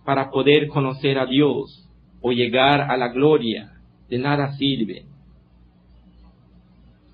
para 0.06 0.30
poder 0.30 0.68
conocer 0.68 1.18
a 1.18 1.26
Dios 1.26 1.88
o 2.22 2.32
llegar 2.32 2.82
a 2.82 2.98
la 2.98 3.10
gloria. 3.10 3.72
De 4.10 4.20
nada 4.20 4.54
sirve. 4.58 5.06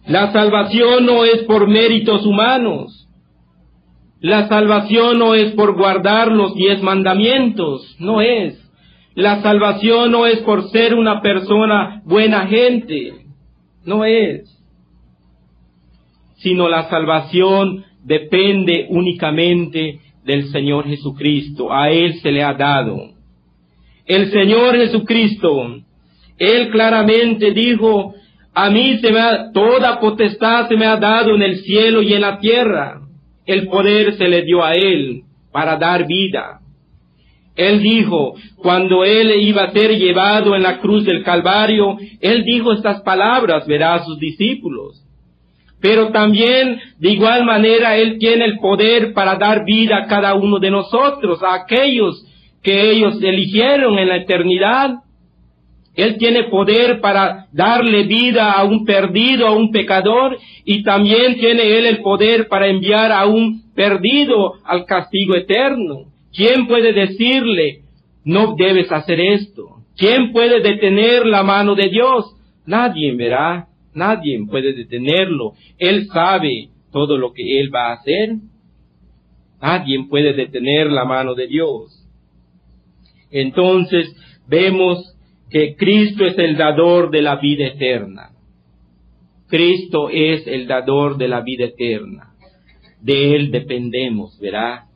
La 0.08 0.32
salvación 0.32 1.06
no 1.06 1.24
es 1.24 1.44
por 1.44 1.68
méritos 1.68 2.26
humanos. 2.26 3.08
La 4.20 4.48
salvación 4.48 5.20
no 5.20 5.36
es 5.36 5.54
por 5.54 5.78
guardar 5.78 6.32
los 6.32 6.56
diez 6.56 6.82
mandamientos. 6.82 7.96
No 8.00 8.20
es. 8.20 8.60
La 9.14 9.42
salvación 9.42 10.12
no 10.12 10.26
es 10.26 10.40
por 10.40 10.70
ser 10.70 10.96
una 10.96 11.22
persona 11.22 12.02
buena 12.04 12.48
gente. 12.48 13.27
No 13.88 14.04
es. 14.04 14.44
Sino 16.36 16.68
la 16.68 16.90
salvación 16.90 17.86
depende 18.04 18.86
únicamente 18.90 20.02
del 20.26 20.50
Señor 20.50 20.88
Jesucristo. 20.88 21.74
A 21.74 21.90
Él 21.90 22.16
se 22.16 22.32
le 22.32 22.44
ha 22.44 22.54
dado. 22.54 23.12
El 24.06 24.30
Señor 24.30 24.76
Jesucristo, 24.76 25.78
Él 26.38 26.70
claramente 26.70 27.52
dijo, 27.52 28.14
a 28.54 28.70
mí 28.70 28.98
se 29.00 29.12
me 29.12 29.20
ha, 29.20 29.52
toda 29.54 30.02
potestad 30.02 30.68
se 30.68 30.76
me 30.76 30.86
ha 30.86 30.98
dado 30.98 31.34
en 31.34 31.44
el 31.44 31.60
cielo 31.60 32.02
y 32.02 32.14
en 32.14 32.22
la 32.22 32.40
tierra. 32.40 33.02
El 33.46 33.68
poder 33.68 34.18
se 34.18 34.28
le 34.28 34.42
dio 34.42 34.66
a 34.66 34.74
Él 34.74 35.24
para 35.54 35.78
dar 35.78 36.06
vida. 36.06 36.60
Él 37.58 37.82
dijo, 37.82 38.36
cuando 38.58 39.04
Él 39.04 39.32
iba 39.42 39.64
a 39.64 39.72
ser 39.72 39.98
llevado 39.98 40.56
en 40.56 40.62
la 40.62 40.78
cruz 40.78 41.04
del 41.04 41.24
Calvario, 41.24 41.98
Él 42.22 42.44
dijo 42.44 42.72
estas 42.72 43.02
palabras, 43.02 43.66
verá 43.66 43.96
a 43.96 44.06
sus 44.06 44.20
discípulos. 44.20 45.04
Pero 45.82 46.10
también, 46.10 46.80
de 47.00 47.10
igual 47.10 47.46
manera, 47.46 47.98
Él 47.98 48.18
tiene 48.20 48.46
el 48.46 48.60
poder 48.60 49.12
para 49.14 49.36
dar 49.36 49.66
vida 49.66 49.98
a 49.98 50.08
cada 50.08 50.36
uno 50.36 50.60
de 50.60 50.70
nosotros, 50.70 51.42
a 51.42 51.56
aquellos 51.56 52.24
que 52.62 52.92
ellos 52.92 53.22
eligieron 53.22 53.98
en 53.98 54.08
la 54.08 54.18
eternidad. 54.18 54.96
Él 55.96 56.18
tiene 56.18 56.44
poder 56.44 57.02
para 57.02 57.48
darle 57.52 58.04
vida 58.04 58.52
a 58.52 58.64
un 58.66 58.86
perdido, 58.86 59.48
a 59.48 59.52
un 59.52 59.72
pecador, 59.72 60.38
y 60.64 60.84
también 60.84 61.40
tiene 61.40 61.78
Él 61.78 61.88
el 61.88 62.02
poder 62.02 62.48
para 62.48 62.68
enviar 62.68 63.12
a 63.12 63.26
un 63.26 63.64
perdido 63.74 64.54
al 64.64 64.86
castigo 64.86 65.36
eterno. 65.36 66.07
¿Quién 66.38 66.68
puede 66.68 66.94
decirle, 66.94 67.82
no 68.24 68.56
debes 68.56 68.92
hacer 68.92 69.20
esto? 69.20 69.78
¿Quién 69.98 70.32
puede 70.32 70.62
detener 70.62 71.26
la 71.26 71.42
mano 71.42 71.74
de 71.74 71.90
Dios? 71.90 72.36
Nadie 72.68 73.12
verá. 73.16 73.70
Nadie 73.96 74.40
puede 74.48 74.74
detenerlo. 74.74 75.54
Él 75.80 76.06
sabe 76.14 76.70
todo 76.92 77.18
lo 77.18 77.34
que 77.34 77.60
Él 77.60 77.74
va 77.74 77.88
a 77.88 77.94
hacer. 77.94 78.36
Nadie 79.60 80.06
puede 80.08 80.34
detener 80.34 80.92
la 80.92 81.06
mano 81.06 81.34
de 81.34 81.48
Dios. 81.48 82.08
Entonces 83.32 84.16
vemos 84.48 85.18
que 85.50 85.76
Cristo 85.76 86.24
es 86.24 86.38
el 86.38 86.56
dador 86.56 87.10
de 87.10 87.24
la 87.24 87.38
vida 87.38 87.66
eterna. 87.66 88.30
Cristo 89.48 90.12
es 90.12 90.46
el 90.46 90.68
dador 90.68 91.18
de 91.18 91.30
la 91.30 91.42
vida 91.42 91.66
eterna. 91.66 92.36
De 93.02 93.36
Él 93.36 93.50
dependemos, 93.50 94.38
¿verdad? 94.40 94.87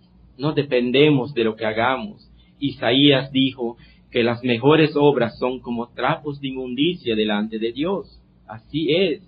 No 0.42 0.54
dependemos 0.54 1.36
de 1.36 1.44
lo 1.44 1.56
que 1.56 1.68
hagamos. 1.68 2.28
Isaías 2.60 3.32
dijo 3.32 3.78
que 4.10 4.24
las 4.24 4.44
mejores 4.44 4.96
obras 4.96 5.38
son 5.38 5.60
como 5.60 5.94
trapos 5.94 6.42
de 6.42 6.48
inmundicia 6.48 7.16
delante 7.16 7.60
de 7.60 7.72
Dios. 7.72 8.20
Así 8.48 8.92
es. 8.92 9.22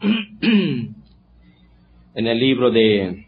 En 2.12 2.26
el 2.26 2.40
libro 2.40 2.72
de, 2.72 3.26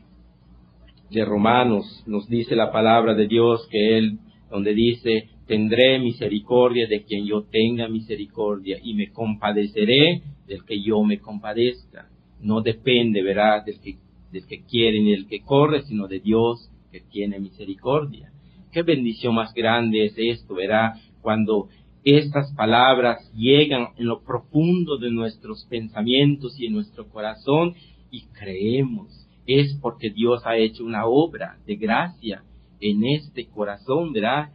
de 1.08 1.24
Romanos 1.24 2.02
nos 2.04 2.28
dice 2.28 2.56
la 2.56 2.72
palabra 2.72 3.14
de 3.14 3.28
Dios 3.28 3.68
que 3.70 3.96
Él, 3.96 4.18
donde 4.50 4.74
dice, 4.74 5.28
tendré 5.46 6.00
misericordia 6.00 6.88
de 6.88 7.04
quien 7.04 7.24
yo 7.24 7.44
tenga 7.44 7.86
misericordia 7.86 8.78
y 8.82 8.94
me 8.94 9.12
compadeceré 9.12 10.22
del 10.48 10.64
que 10.64 10.82
yo 10.82 11.04
me 11.04 11.20
compadezca. 11.20 12.08
No 12.40 12.60
depende, 12.60 13.22
¿verdad?, 13.22 13.64
del 13.64 13.78
que, 13.80 13.98
del 14.32 14.46
que 14.46 14.62
quiere 14.62 15.00
ni 15.00 15.12
del 15.12 15.26
que 15.26 15.42
corre, 15.42 15.82
sino 15.82 16.08
de 16.08 16.20
Dios 16.20 16.70
que 16.90 17.00
tiene 17.00 17.38
misericordia. 17.38 18.32
Qué 18.72 18.82
bendición 18.82 19.34
más 19.34 19.52
grande 19.52 20.06
es 20.06 20.14
esto, 20.16 20.54
¿verdad? 20.54 20.94
Cuando 21.20 21.68
estas 22.04 22.52
palabras 22.54 23.30
llegan 23.34 23.88
en 23.96 24.06
lo 24.06 24.22
profundo 24.22 24.98
de 24.98 25.10
nuestros 25.10 25.64
pensamientos 25.66 26.58
y 26.58 26.66
en 26.66 26.72
nuestro 26.72 27.08
corazón 27.08 27.74
y 28.10 28.22
creemos. 28.32 29.26
Es 29.46 29.74
porque 29.80 30.10
Dios 30.10 30.42
ha 30.44 30.56
hecho 30.56 30.84
una 30.84 31.06
obra 31.06 31.58
de 31.66 31.76
gracia 31.76 32.42
en 32.80 33.04
este 33.04 33.46
corazón, 33.46 34.12
¿verdad? 34.12 34.50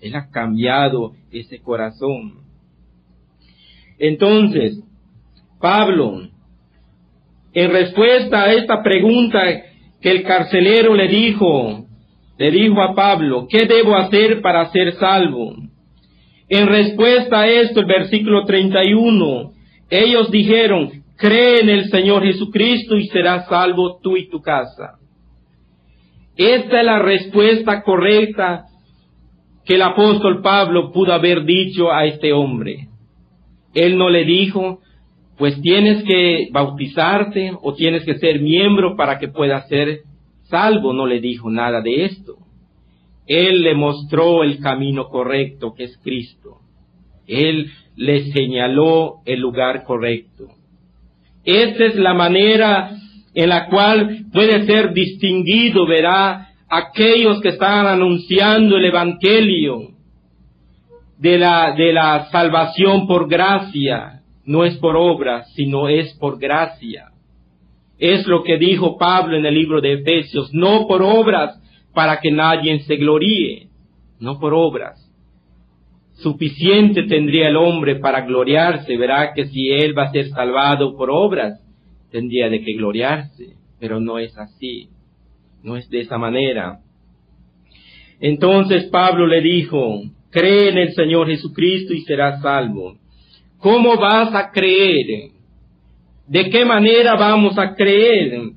Él 0.00 0.14
ha 0.14 0.30
cambiado 0.30 1.14
ese 1.30 1.60
corazón. 1.60 2.40
Entonces, 3.98 4.82
Pablo, 5.58 6.28
en 7.56 7.70
respuesta 7.70 8.42
a 8.42 8.52
esta 8.52 8.82
pregunta 8.82 9.40
que 10.02 10.10
el 10.10 10.24
carcelero 10.24 10.94
le 10.94 11.08
dijo, 11.08 11.86
le 12.36 12.50
dijo 12.50 12.82
a 12.82 12.94
Pablo, 12.94 13.46
¿qué 13.48 13.64
debo 13.64 13.96
hacer 13.96 14.42
para 14.42 14.70
ser 14.72 14.92
salvo? 14.96 15.56
En 16.50 16.66
respuesta 16.66 17.40
a 17.40 17.48
esto, 17.48 17.80
el 17.80 17.86
versículo 17.86 18.44
31, 18.44 19.52
ellos 19.88 20.30
dijeron, 20.30 21.02
cree 21.16 21.60
en 21.60 21.70
el 21.70 21.88
Señor 21.88 22.24
Jesucristo 22.24 22.98
y 22.98 23.06
serás 23.06 23.48
salvo 23.48 24.00
tú 24.02 24.18
y 24.18 24.28
tu 24.28 24.42
casa. 24.42 24.98
Esta 26.36 26.80
es 26.80 26.84
la 26.84 26.98
respuesta 26.98 27.82
correcta 27.84 28.66
que 29.64 29.76
el 29.76 29.82
apóstol 29.82 30.42
Pablo 30.42 30.92
pudo 30.92 31.14
haber 31.14 31.46
dicho 31.46 31.90
a 31.90 32.04
este 32.04 32.34
hombre. 32.34 32.88
Él 33.72 33.96
no 33.96 34.10
le 34.10 34.26
dijo, 34.26 34.82
pues 35.36 35.60
tienes 35.60 36.02
que 36.04 36.48
bautizarte 36.50 37.52
o 37.60 37.74
tienes 37.74 38.04
que 38.04 38.18
ser 38.18 38.40
miembro 38.40 38.96
para 38.96 39.18
que 39.18 39.28
puedas 39.28 39.68
ser 39.68 40.00
salvo. 40.44 40.92
No 40.92 41.06
le 41.06 41.20
dijo 41.20 41.50
nada 41.50 41.80
de 41.82 42.06
esto. 42.06 42.36
Él 43.26 43.62
le 43.62 43.74
mostró 43.74 44.44
el 44.44 44.60
camino 44.60 45.08
correcto 45.08 45.74
que 45.74 45.84
es 45.84 45.98
Cristo. 45.98 46.58
Él 47.26 47.70
le 47.96 48.32
señaló 48.32 49.16
el 49.24 49.40
lugar 49.40 49.84
correcto. 49.84 50.48
Esta 51.44 51.84
es 51.84 51.96
la 51.96 52.14
manera 52.14 52.90
en 53.34 53.48
la 53.48 53.66
cual 53.66 54.26
puede 54.32 54.64
ser 54.64 54.92
distinguido, 54.92 55.86
verá, 55.86 56.48
aquellos 56.68 57.40
que 57.40 57.50
están 57.50 57.86
anunciando 57.86 58.76
el 58.76 58.86
Evangelio 58.86 59.90
de 61.18 61.38
la, 61.38 61.72
de 61.72 61.92
la 61.92 62.28
salvación 62.30 63.06
por 63.06 63.28
gracia, 63.28 64.15
no 64.46 64.64
es 64.64 64.76
por 64.78 64.96
obras, 64.96 65.52
sino 65.54 65.88
es 65.88 66.14
por 66.14 66.38
gracia. 66.38 67.10
Es 67.98 68.26
lo 68.26 68.44
que 68.44 68.56
dijo 68.56 68.96
Pablo 68.96 69.36
en 69.36 69.44
el 69.44 69.54
libro 69.54 69.80
de 69.80 69.94
Efesios, 69.94 70.54
no 70.54 70.86
por 70.86 71.02
obras 71.02 71.60
para 71.92 72.20
que 72.20 72.30
nadie 72.30 72.78
se 72.80 72.96
gloríe, 72.96 73.68
no 74.20 74.38
por 74.38 74.54
obras. 74.54 75.02
Suficiente 76.14 77.02
tendría 77.02 77.48
el 77.48 77.56
hombre 77.56 77.96
para 77.96 78.22
gloriarse, 78.22 78.96
verá 78.96 79.34
que 79.34 79.46
si 79.46 79.70
él 79.70 79.96
va 79.98 80.04
a 80.04 80.12
ser 80.12 80.28
salvado 80.28 80.96
por 80.96 81.10
obras, 81.10 81.60
tendría 82.10 82.48
de 82.48 82.62
que 82.62 82.74
gloriarse, 82.74 83.56
pero 83.80 84.00
no 84.00 84.18
es 84.18 84.36
así, 84.38 84.88
no 85.62 85.76
es 85.76 85.90
de 85.90 86.00
esa 86.00 86.16
manera. 86.16 86.80
Entonces 88.20 88.84
Pablo 88.84 89.26
le 89.26 89.40
dijo, 89.40 90.02
cree 90.30 90.70
en 90.70 90.78
el 90.78 90.94
Señor 90.94 91.26
Jesucristo 91.26 91.92
y 91.92 92.02
serás 92.02 92.40
salvo. 92.40 92.96
¿Cómo 93.66 93.96
vas 93.96 94.32
a 94.32 94.52
creer? 94.52 95.32
¿De 96.28 96.50
qué 96.50 96.64
manera 96.64 97.16
vamos 97.16 97.58
a 97.58 97.74
creer? 97.74 98.52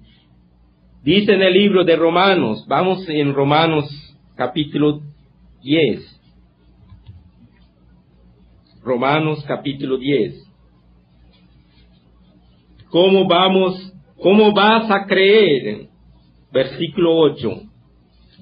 Dice 1.03 1.33
en 1.33 1.41
el 1.41 1.51
libro 1.51 1.83
de 1.83 1.95
Romanos, 1.95 2.63
vamos 2.67 3.09
en 3.09 3.33
Romanos 3.33 3.85
capítulo 4.35 5.01
10. 5.63 6.21
Romanos 8.83 9.43
capítulo 9.47 9.97
10. 9.97 10.47
¿Cómo 12.91 13.27
vamos, 13.27 13.91
cómo 14.21 14.51
vas 14.53 14.91
a 14.91 15.07
creer? 15.07 15.87
Versículo 16.51 17.17
8. 17.17 17.63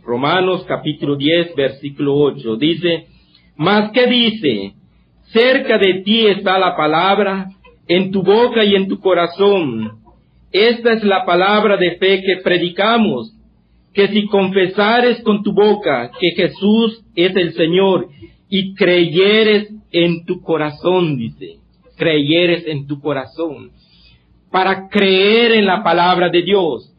Romanos 0.03 0.65
capítulo 0.67 1.15
10, 1.15 1.55
versículo 1.55 2.13
8. 2.13 2.57
Dice, 2.57 3.07
mas 3.55 3.89
¿qué 3.93 4.05
dice? 4.07 4.76
Cerca 5.31 5.77
de 5.77 6.01
ti 6.05 6.25
está 6.27 6.57
la 6.57 6.75
palabra, 6.75 7.49
en 7.87 8.11
tu 8.11 8.23
boca 8.23 8.63
y 8.63 8.75
en 8.75 8.87
tu 8.87 8.99
corazón. 8.99 9.99
Esta 10.51 10.93
es 10.93 11.03
la 11.03 11.25
palabra 11.25 11.77
de 11.77 11.97
fe 11.97 12.23
que 12.23 12.37
predicamos, 12.37 13.33
que 13.93 14.07
si 14.07 14.25
confesares 14.27 15.21
con 15.23 15.43
tu 15.43 15.53
boca 15.53 16.11
que 16.19 16.31
Jesús 16.31 17.03
es 17.15 17.35
el 17.35 17.53
Señor 17.53 18.07
y 18.49 18.73
creyeres 18.75 19.69
en 19.91 20.25
tu 20.25 20.41
corazón, 20.41 21.17
dice, 21.17 21.57
creyeres 21.97 22.65
en 22.67 22.87
tu 22.87 23.01
corazón, 23.01 23.71
para 24.49 24.87
creer 24.87 25.51
en 25.53 25.65
la 25.65 25.83
palabra 25.83 26.29
de 26.29 26.41
Dios. 26.43 26.93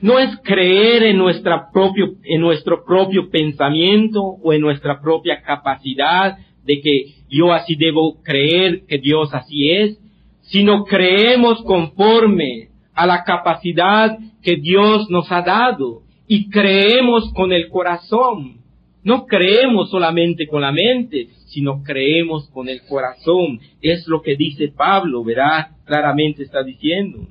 No 0.00 0.20
es 0.20 0.30
creer 0.44 1.02
en, 1.02 1.18
nuestra 1.18 1.70
propio, 1.72 2.14
en 2.22 2.40
nuestro 2.40 2.84
propio 2.84 3.30
pensamiento 3.30 4.20
o 4.22 4.52
en 4.52 4.60
nuestra 4.60 5.00
propia 5.00 5.42
capacidad 5.42 6.38
de 6.64 6.80
que 6.80 7.17
yo 7.28 7.52
así 7.52 7.74
debo 7.74 8.22
creer 8.22 8.86
que 8.86 8.98
Dios 8.98 9.32
así 9.32 9.70
es, 9.70 9.98
sino 10.42 10.84
creemos 10.84 11.62
conforme 11.62 12.68
a 12.94 13.06
la 13.06 13.24
capacidad 13.24 14.18
que 14.42 14.56
Dios 14.56 15.08
nos 15.10 15.30
ha 15.30 15.42
dado 15.42 16.02
y 16.26 16.48
creemos 16.50 17.32
con 17.34 17.52
el 17.52 17.68
corazón. 17.68 18.58
No 19.02 19.26
creemos 19.26 19.90
solamente 19.90 20.46
con 20.46 20.62
la 20.62 20.72
mente, 20.72 21.28
sino 21.46 21.82
creemos 21.82 22.48
con 22.50 22.68
el 22.68 22.82
corazón. 22.86 23.60
Es 23.80 24.06
lo 24.06 24.20
que 24.22 24.36
dice 24.36 24.68
Pablo, 24.68 25.24
verá, 25.24 25.70
claramente 25.84 26.42
está 26.42 26.62
diciendo. 26.62 27.26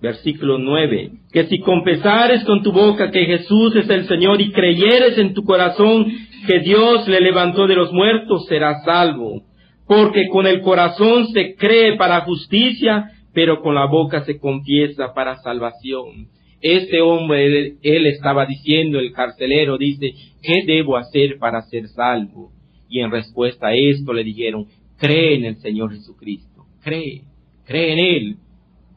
Versículo 0.00 0.58
9, 0.58 1.10
que 1.32 1.44
si 1.44 1.58
confesares 1.58 2.44
con 2.44 2.62
tu 2.62 2.70
boca 2.70 3.10
que 3.10 3.24
Jesús 3.24 3.74
es 3.74 3.90
el 3.90 4.06
Señor 4.06 4.40
y 4.40 4.52
creyeres 4.52 5.18
en 5.18 5.34
tu 5.34 5.42
corazón 5.42 6.06
que 6.46 6.60
Dios 6.60 7.08
le 7.08 7.20
levantó 7.20 7.66
de 7.66 7.74
los 7.74 7.92
muertos, 7.92 8.46
serás 8.46 8.84
salvo. 8.84 9.42
Porque 9.88 10.28
con 10.28 10.46
el 10.46 10.60
corazón 10.60 11.26
se 11.28 11.56
cree 11.56 11.96
para 11.96 12.20
justicia, 12.20 13.10
pero 13.32 13.60
con 13.60 13.74
la 13.74 13.86
boca 13.86 14.24
se 14.24 14.38
confiesa 14.38 15.14
para 15.14 15.38
salvación. 15.38 16.28
Este 16.60 17.00
hombre, 17.00 17.76
él, 17.82 18.06
estaba 18.06 18.46
diciendo, 18.46 18.98
el 18.98 19.12
carcelero 19.12 19.78
dice, 19.78 20.12
¿qué 20.42 20.64
debo 20.66 20.96
hacer 20.96 21.38
para 21.38 21.62
ser 21.62 21.88
salvo? 21.88 22.52
Y 22.88 23.00
en 23.00 23.10
respuesta 23.10 23.68
a 23.68 23.74
esto 23.74 24.12
le 24.12 24.24
dijeron, 24.24 24.66
cree 24.96 25.36
en 25.36 25.44
el 25.44 25.56
Señor 25.56 25.92
Jesucristo, 25.92 26.66
cree, 26.82 27.22
cree 27.64 27.92
en 27.92 27.98
Él. 27.98 28.36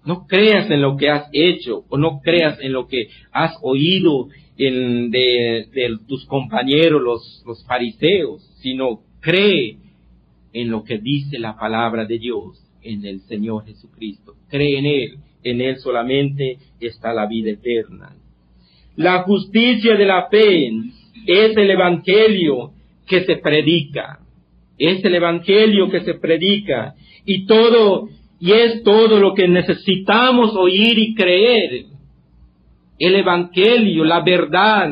No 0.06 0.26
creas 0.28 0.70
en 0.72 0.82
lo 0.82 0.98
que 0.98 1.10
has 1.10 1.30
hecho 1.32 1.86
o 1.90 1.98
no 1.98 2.22
creas 2.22 2.60
en 2.62 2.74
lo 2.74 2.88
que 2.88 3.10
has 3.32 3.56
oído 3.62 4.30
en, 4.58 5.12
de, 5.12 5.68
tus 6.08 6.26
compañeros, 6.26 7.02
los, 7.02 7.44
los 7.46 7.66
fariseos, 7.66 8.42
sino 8.62 9.02
cree 9.20 9.78
en 10.54 10.70
lo 10.70 10.84
que 10.84 10.98
dice 10.98 11.40
la 11.40 11.58
palabra 11.58 12.06
de 12.06 12.20
Dios, 12.20 12.64
en 12.82 13.06
el 13.06 13.22
Señor 13.22 13.66
Jesucristo. 13.66 14.36
Cree 14.50 14.80
en 14.80 14.86
Él 14.86 15.20
en 15.44 15.62
Él 15.62 15.78
solamente 15.78 16.58
está 16.80 17.14
la 17.14 17.26
vida 17.26 17.52
eterna. 17.52 18.16
La 18.96 19.24
justicia 19.24 19.96
de 19.96 20.06
la 20.06 20.28
fe 20.28 20.68
es 21.26 21.58
el 21.58 21.72
Evangelio 21.72 22.74
que 23.08 23.24
se 23.24 23.38
predica. 23.38 24.20
Es 24.78 25.04
el 25.04 25.16
Evangelio 25.16 25.90
que 25.90 26.02
se 26.02 26.16
predica. 26.16 26.96
Y 27.26 27.46
todo, 27.46 28.10
y 28.42 28.54
es 28.54 28.82
todo 28.82 29.20
lo 29.20 29.36
que 29.36 29.48
necesitamos 29.48 30.56
oír 30.56 30.98
y 30.98 31.14
creer. 31.14 31.86
El 32.98 33.16
Evangelio, 33.16 34.04
la 34.04 34.22
verdad, 34.22 34.90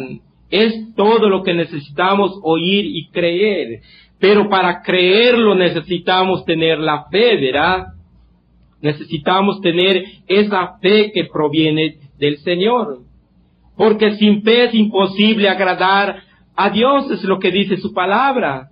es 0.51 0.93
todo 0.95 1.27
lo 1.27 1.41
que 1.41 1.55
necesitamos 1.55 2.39
oír 2.43 2.85
y 2.85 3.09
creer. 3.09 3.81
Pero 4.19 4.49
para 4.49 4.83
creerlo 4.83 5.55
necesitamos 5.55 6.45
tener 6.45 6.77
la 6.77 7.05
fe, 7.09 7.37
¿verdad? 7.37 7.87
Necesitamos 8.83 9.59
tener 9.61 10.03
esa 10.27 10.77
fe 10.79 11.11
que 11.11 11.25
proviene 11.25 11.95
del 12.19 12.37
Señor. 12.37 12.99
Porque 13.75 14.11
sin 14.17 14.43
fe 14.43 14.65
es 14.65 14.75
imposible 14.75 15.49
agradar 15.49 16.21
a 16.55 16.69
Dios, 16.69 17.09
es 17.09 17.23
lo 17.23 17.39
que 17.39 17.49
dice 17.49 17.77
su 17.77 17.93
palabra. 17.93 18.69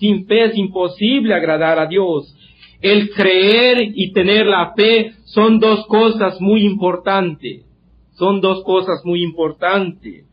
Sin 0.00 0.26
fe 0.26 0.46
es 0.46 0.58
imposible 0.58 1.34
agradar 1.34 1.78
a 1.78 1.86
Dios. 1.86 2.34
El 2.80 3.10
creer 3.10 3.92
y 3.94 4.12
tener 4.12 4.46
la 4.46 4.72
fe 4.74 5.14
son 5.24 5.58
dos 5.58 5.86
cosas 5.86 6.40
muy 6.40 6.64
importantes. 6.64 7.64
Son 8.12 8.40
dos 8.40 8.64
cosas 8.64 9.00
muy 9.04 9.22
importantes. 9.22 10.24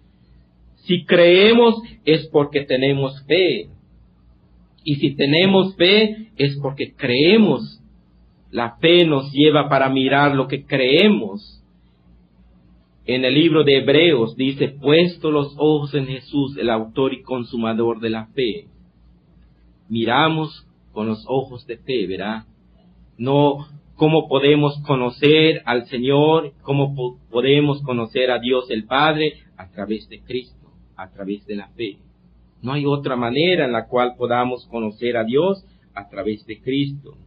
Si 0.85 1.05
creemos 1.05 1.75
es 2.03 2.27
porque 2.27 2.61
tenemos 2.61 3.23
fe. 3.25 3.69
Y 4.83 4.95
si 4.95 5.15
tenemos 5.15 5.75
fe 5.75 6.29
es 6.37 6.57
porque 6.61 6.93
creemos 6.95 7.81
la 8.55 8.77
fe 8.77 9.03
nos 9.03 9.33
lleva 9.33 9.67
para 9.67 9.89
mirar 9.89 10.33
lo 10.33 10.47
que 10.47 10.65
creemos. 10.65 11.61
En 13.05 13.25
el 13.25 13.33
libro 13.33 13.65
de 13.65 13.79
Hebreos 13.79 14.37
dice, 14.37 14.69
puesto 14.69 15.29
los 15.29 15.53
ojos 15.57 15.93
en 15.93 16.07
Jesús, 16.07 16.55
el 16.57 16.69
autor 16.69 17.13
y 17.13 17.21
consumador 17.21 17.99
de 17.99 18.09
la 18.09 18.27
fe. 18.27 18.67
Miramos 19.89 20.65
con 20.95 21.07
los 21.07 21.25
ojos 21.27 21.67
de 21.67 21.77
fe, 21.77 22.07
¿verdad? 22.07 22.45
No 23.17 23.67
cómo 23.95 24.27
podemos 24.29 24.81
conocer 24.87 25.61
al 25.65 25.85
Señor, 25.87 26.53
cómo 26.61 27.19
podemos 27.29 27.81
conocer 27.83 28.31
a 28.31 28.39
Dios 28.39 28.71
el 28.71 28.85
Padre 28.85 29.33
a 29.57 29.69
través 29.69 30.07
de 30.09 30.21
Cristo, 30.21 30.71
a 30.95 31.11
través 31.11 31.45
de 31.45 31.55
la 31.57 31.67
fe. 31.67 31.97
No 32.61 32.71
hay 32.71 32.85
otra 32.85 33.17
manera 33.17 33.65
en 33.65 33.73
la 33.73 33.87
cual 33.87 34.15
podamos 34.17 34.65
conocer 34.67 35.17
a 35.17 35.25
Dios 35.25 35.63
a 35.93 36.07
través 36.07 36.45
de 36.45 36.61
Cristo. 36.61 37.17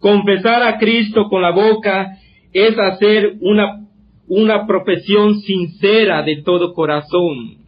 Confesar 0.00 0.62
a 0.64 0.76
Cristo 0.78 1.28
con 1.28 1.40
la 1.40 1.52
boca 1.52 2.18
es 2.52 2.76
hacer 2.76 3.36
una, 3.40 3.86
una 4.26 4.66
profesión 4.66 5.38
sincera 5.40 6.22
de 6.22 6.42
todo 6.42 6.74
corazón. 6.74 7.58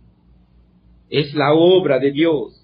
Es 1.08 1.32
la 1.34 1.52
obra 1.52 2.00
de 2.00 2.10
Dios 2.10 2.59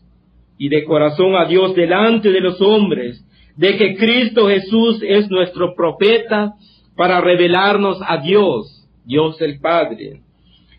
y 0.59 0.69
de 0.69 0.85
corazón 0.85 1.37
a 1.37 1.45
Dios 1.45 1.75
delante 1.75 2.31
de 2.31 2.41
los 2.41 2.61
hombres, 2.61 3.25
de 3.57 3.77
que 3.77 3.97
Cristo 3.97 4.49
Jesús 4.49 5.01
es 5.03 5.31
nuestro 5.31 5.75
profeta 5.75 6.55
para 6.97 7.21
revelarnos 7.21 7.99
a 8.07 8.19
Dios, 8.19 8.89
Dios 9.05 9.41
el 9.41 9.61
Padre, 9.61 10.21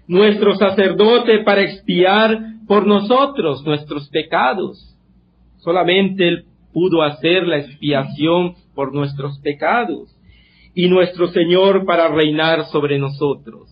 nuestro 0.08 0.56
sacerdote 0.56 1.40
para 1.44 1.62
expiar 1.62 2.40
por 2.68 2.86
nosotros 2.86 3.64
nuestros 3.66 4.10
pecados. 4.10 4.96
Solamente 5.58 6.28
Él 6.28 6.46
pudo 6.74 7.02
hacer 7.02 7.48
la 7.48 7.60
expiación 7.60 8.56
por 8.76 8.94
nuestros 8.94 9.40
pecados 9.40 10.16
y 10.76 10.88
nuestro 10.88 11.28
Señor 11.30 11.86
para 11.86 12.08
reinar 12.10 12.66
sobre 12.66 13.00
nosotros. 13.00 13.68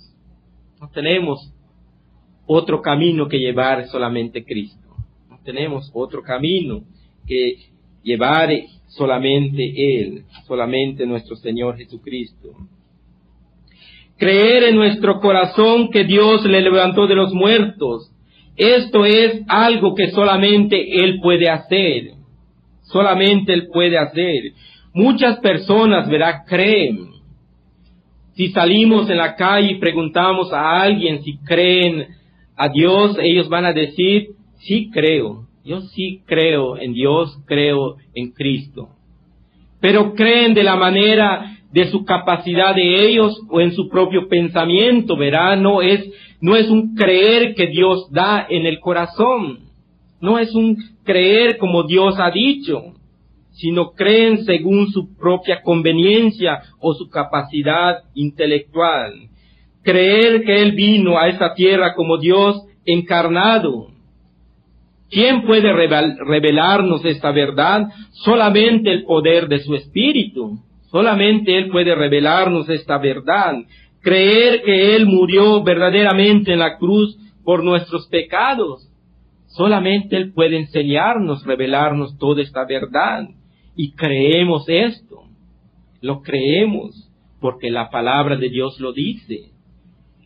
No 0.82 0.90
tenemos 0.90 1.54
otro 2.48 2.82
camino 2.82 3.28
que 3.28 3.38
llevar 3.38 3.88
solamente 3.88 4.44
Cristo. 4.44 4.85
Tenemos 5.46 5.92
otro 5.94 6.24
camino 6.24 6.82
que 7.28 7.58
llevar 8.04 8.50
solamente 8.88 10.02
Él, 10.02 10.24
solamente 10.48 11.06
nuestro 11.06 11.36
Señor 11.36 11.78
Jesucristo. 11.78 12.50
Creer 14.18 14.64
en 14.64 14.76
nuestro 14.76 15.20
corazón 15.20 15.90
que 15.92 16.04
Dios 16.04 16.44
le 16.46 16.62
levantó 16.62 17.06
de 17.06 17.16
los 17.16 17.34
muertos 17.34 18.12
Esto 18.56 19.06
es 19.06 19.42
algo 19.48 19.94
que 19.94 20.12
solamente 20.12 21.04
Él 21.04 21.20
puede 21.22 21.50
hacer. 21.50 22.12
Solamente 22.84 23.54
Él 23.54 23.68
puede 23.72 23.98
hacer. 23.98 24.54
Muchas 24.94 25.40
personas, 25.40 26.10
¿verdad? 26.10 26.44
Creen. 26.48 27.10
Si 28.36 28.48
salimos 28.50 29.10
en 29.10 29.18
la 29.18 29.36
calle 29.36 29.74
y 29.74 29.80
preguntamos 29.80 30.52
a 30.54 30.82
alguien 30.82 31.22
si 31.24 31.38
creen 31.40 32.08
a 32.56 32.70
Dios, 32.70 33.18
ellos 33.22 33.50
van 33.50 33.66
a 33.66 33.74
decir, 33.74 34.35
sí 34.60 34.90
creo. 34.92 35.48
Yo 35.64 35.82
sí 35.82 36.22
creo 36.26 36.78
en 36.78 36.94
Dios, 36.94 37.38
creo 37.46 37.96
en 38.14 38.32
Cristo. 38.32 38.90
Pero 39.82 40.14
creen 40.14 40.54
de 40.54 40.64
la 40.64 40.76
manera 40.76 41.58
de 41.72 41.90
su 41.92 42.06
capacidad 42.06 42.74
de 42.74 43.08
ellos 43.08 43.40
o 43.50 43.60
en 43.60 43.74
su 43.74 43.90
propio 43.90 44.28
pensamiento, 44.30 45.18
¿verdad? 45.18 45.58
No 45.58 45.82
es, 45.82 46.10
no 46.40 46.56
es 46.56 46.70
un 46.70 46.96
creer 46.96 47.56
que 47.56 47.68
Dios 47.68 48.10
da 48.12 48.46
en 48.50 48.66
el 48.66 48.80
corazón. 48.80 49.60
No 50.22 50.40
es 50.40 50.54
un 50.56 50.78
creer 51.04 51.58
como 51.58 51.84
Dios 51.84 52.16
ha 52.18 52.32
dicho, 52.32 52.94
sino 53.52 53.92
creen 53.92 54.46
según 54.46 54.92
su 54.92 55.16
propia 55.16 55.62
conveniencia 55.62 56.62
o 56.80 56.94
su 56.94 57.10
capacidad 57.10 58.04
intelectual. 58.14 59.30
Creer 59.84 60.44
que 60.44 60.62
Él 60.62 60.72
vino 60.74 61.18
a 61.18 61.28
esta 61.28 61.54
tierra 61.54 61.94
como 61.94 62.18
Dios 62.18 62.64
encarnado. 62.86 63.88
¿Quién 65.10 65.44
puede 65.46 65.72
revelarnos 65.72 67.06
esta 67.06 67.32
verdad? 67.32 67.88
Solamente 68.12 68.92
el 68.92 69.04
poder 69.04 69.48
de 69.48 69.60
su 69.60 69.76
Espíritu. 69.76 70.60
Solamente 70.92 71.58
Él 71.58 71.70
puede 71.70 71.94
revelarnos 71.94 72.70
esta 72.70 72.98
verdad. 72.98 73.56
Creer 74.02 74.64
que 74.64 74.96
Él 74.96 75.06
murió 75.06 75.64
verdaderamente 75.64 76.54
en 76.54 76.60
la 76.60 76.78
cruz 76.78 77.18
por 77.44 77.64
nuestros 77.64 78.08
pecados. 78.08 78.90
Solamente 79.48 80.18
Él 80.18 80.34
puede 80.34 80.58
enseñarnos, 80.58 81.46
revelarnos 81.46 82.18
toda 82.18 82.42
esta 82.42 82.66
verdad. 82.66 83.28
Y 83.76 83.92
creemos 83.94 84.66
esto. 84.68 85.24
Lo 86.02 86.22
creemos 86.22 87.12
porque 87.40 87.70
la 87.70 87.90
palabra 87.90 88.38
de 88.38 88.50
Dios 88.50 88.80
lo 88.80 88.92
dice. 88.92 89.52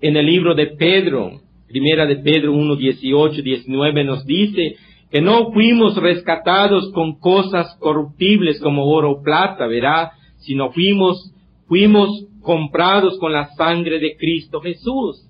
En 0.02 0.16
el 0.16 0.26
libro 0.26 0.56
de 0.56 0.68
Pedro, 0.68 1.42
primera 1.70 2.06
de 2.06 2.18
Pedro 2.18 2.54
1, 2.54 2.76
18, 2.76 3.42
19 3.42 4.04
nos 4.04 4.26
dice 4.26 4.76
que 5.10 5.22
no 5.22 5.52
fuimos 5.52 5.96
rescatados 5.96 6.92
con 6.92 7.20
cosas 7.20 7.76
corruptibles 7.80 8.60
como 8.60 8.86
oro 8.86 9.12
o 9.12 9.24
plata, 9.24 9.68
¿verdad? 9.68 10.12
sino 10.40 10.72
fuimos, 10.72 11.34
fuimos 11.68 12.26
comprados 12.42 13.18
con 13.20 13.32
la 13.32 13.50
sangre 13.56 14.00
de 14.00 14.16
Cristo 14.18 14.62
Jesús. 14.62 15.26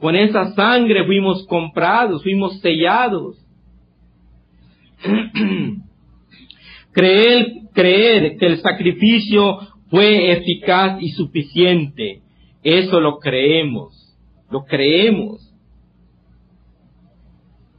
Con 0.00 0.14
esa 0.14 0.52
sangre 0.54 1.04
fuimos 1.06 1.46
comprados, 1.46 2.22
fuimos 2.22 2.60
sellados. 2.60 3.38
creer, 6.92 7.52
creer 7.72 8.36
que 8.36 8.46
el 8.46 8.58
sacrificio 8.58 9.58
fue 9.88 10.32
eficaz 10.32 11.00
y 11.00 11.10
suficiente, 11.10 12.22
eso 12.62 13.00
lo 13.00 13.18
creemos, 13.18 13.95
lo 14.50 14.64
creemos. 14.64 15.42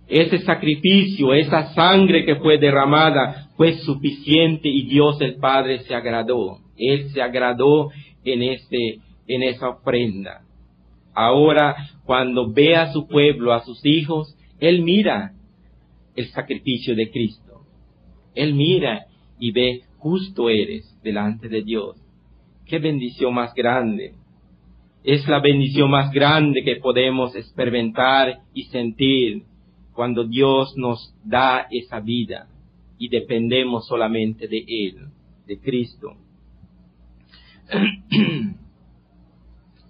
Ese 0.08 0.40
sacrificio, 0.40 1.34
esa 1.34 1.74
sangre 1.74 2.26
que 2.26 2.38
fue 2.38 2.58
derramada 2.58 3.50
fue 3.58 3.74
suficiente 3.80 4.70
y 4.70 4.84
Dios 4.84 5.20
el 5.22 5.36
Padre 5.36 5.80
se 5.80 5.94
agradó. 5.94 6.60
Él 6.78 7.10
se 7.10 7.22
agradó 7.22 7.90
en 8.24 8.44
ese, 8.44 9.00
en 9.28 9.44
esa 9.44 9.70
ofrenda. 9.70 10.42
Ahora, 11.14 11.76
cuando 12.06 12.52
ve 12.52 12.76
a 12.76 12.94
su 12.94 13.08
pueblo, 13.08 13.54
a 13.54 13.66
sus 13.66 13.84
hijos, 13.86 14.38
Él 14.60 14.84
mira 14.84 15.34
el 16.16 16.28
sacrificio 16.28 16.96
de 16.96 17.10
Cristo. 17.12 17.62
Él 18.36 18.54
mira 18.54 19.08
y 19.40 19.52
ve, 19.52 19.82
justo 19.98 20.50
eres 20.50 20.96
delante 21.04 21.50
de 21.50 21.64
Dios. 21.64 21.98
Qué 22.66 22.80
bendición 22.80 23.34
más 23.34 23.54
grande. 23.54 24.14
Es 25.08 25.26
la 25.26 25.39
bendición 25.39 25.89
más 25.89 26.12
grande 26.12 26.65
que 26.65 26.76
podemos 26.76 27.34
experimentar 27.34 28.41
y 28.54 28.63
sentir 28.65 29.43
cuando 29.93 30.26
Dios 30.26 30.76
nos 30.76 31.15
da 31.24 31.65
esa 31.72 32.02
vida 32.02 32.50
y 33.00 33.08
dependemos 33.08 33.88
solamente 33.88 34.50
de 34.50 34.65
Él, 34.67 35.08
de 35.46 35.60
Cristo. 35.62 36.17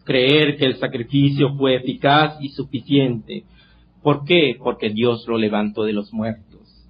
Creer 0.05 0.55
que 0.55 0.65
el 0.65 0.75
sacrificio 0.75 1.51
fue 1.55 1.77
eficaz 1.77 2.37
y 2.39 2.49
suficiente. 2.49 3.43
¿Por 4.03 4.23
qué? 4.23 4.55
Porque 4.63 4.91
Dios 4.91 5.27
lo 5.27 5.39
levantó 5.39 5.83
de 5.83 5.93
los 5.93 6.13
muertos. 6.13 6.87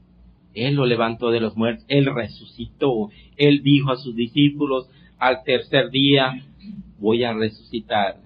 Él 0.54 0.76
lo 0.76 0.86
levantó 0.86 1.30
de 1.30 1.40
los 1.40 1.56
muertos, 1.56 1.86
Él 1.88 2.14
resucitó. 2.14 3.10
Él 3.38 3.64
dijo 3.64 3.90
a 3.90 3.96
sus 3.96 4.14
discípulos, 4.18 4.90
al 5.18 5.46
tercer 5.46 5.92
día 5.92 6.44
voy 7.00 7.24
a 7.24 7.34
resucitar. 7.34 8.18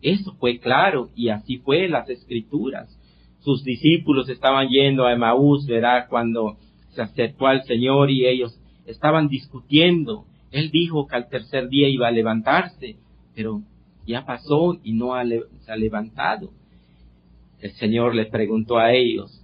Eso 0.00 0.34
fue 0.38 0.58
claro 0.58 1.10
y 1.14 1.28
así 1.28 1.58
fue 1.58 1.88
las 1.88 2.08
escrituras. 2.08 2.98
Sus 3.40 3.64
discípulos 3.64 4.28
estaban 4.28 4.68
yendo 4.68 5.04
a 5.04 5.12
Emaús, 5.12 5.66
verá, 5.66 6.06
cuando 6.08 6.56
se 6.90 7.02
acercó 7.02 7.46
al 7.46 7.64
Señor 7.64 8.10
y 8.10 8.26
ellos 8.26 8.58
estaban 8.86 9.28
discutiendo. 9.28 10.24
Él 10.50 10.70
dijo 10.70 11.06
que 11.06 11.16
al 11.16 11.28
tercer 11.28 11.68
día 11.68 11.88
iba 11.88 12.08
a 12.08 12.12
levantarse, 12.12 12.96
pero 13.34 13.62
ya 14.06 14.24
pasó 14.24 14.78
y 14.82 14.92
no 14.92 15.12
se 15.60 15.72
ha 15.72 15.76
levantado. 15.76 16.50
El 17.60 17.72
Señor 17.72 18.14
les 18.14 18.28
preguntó 18.28 18.78
a 18.78 18.92
ellos. 18.92 19.40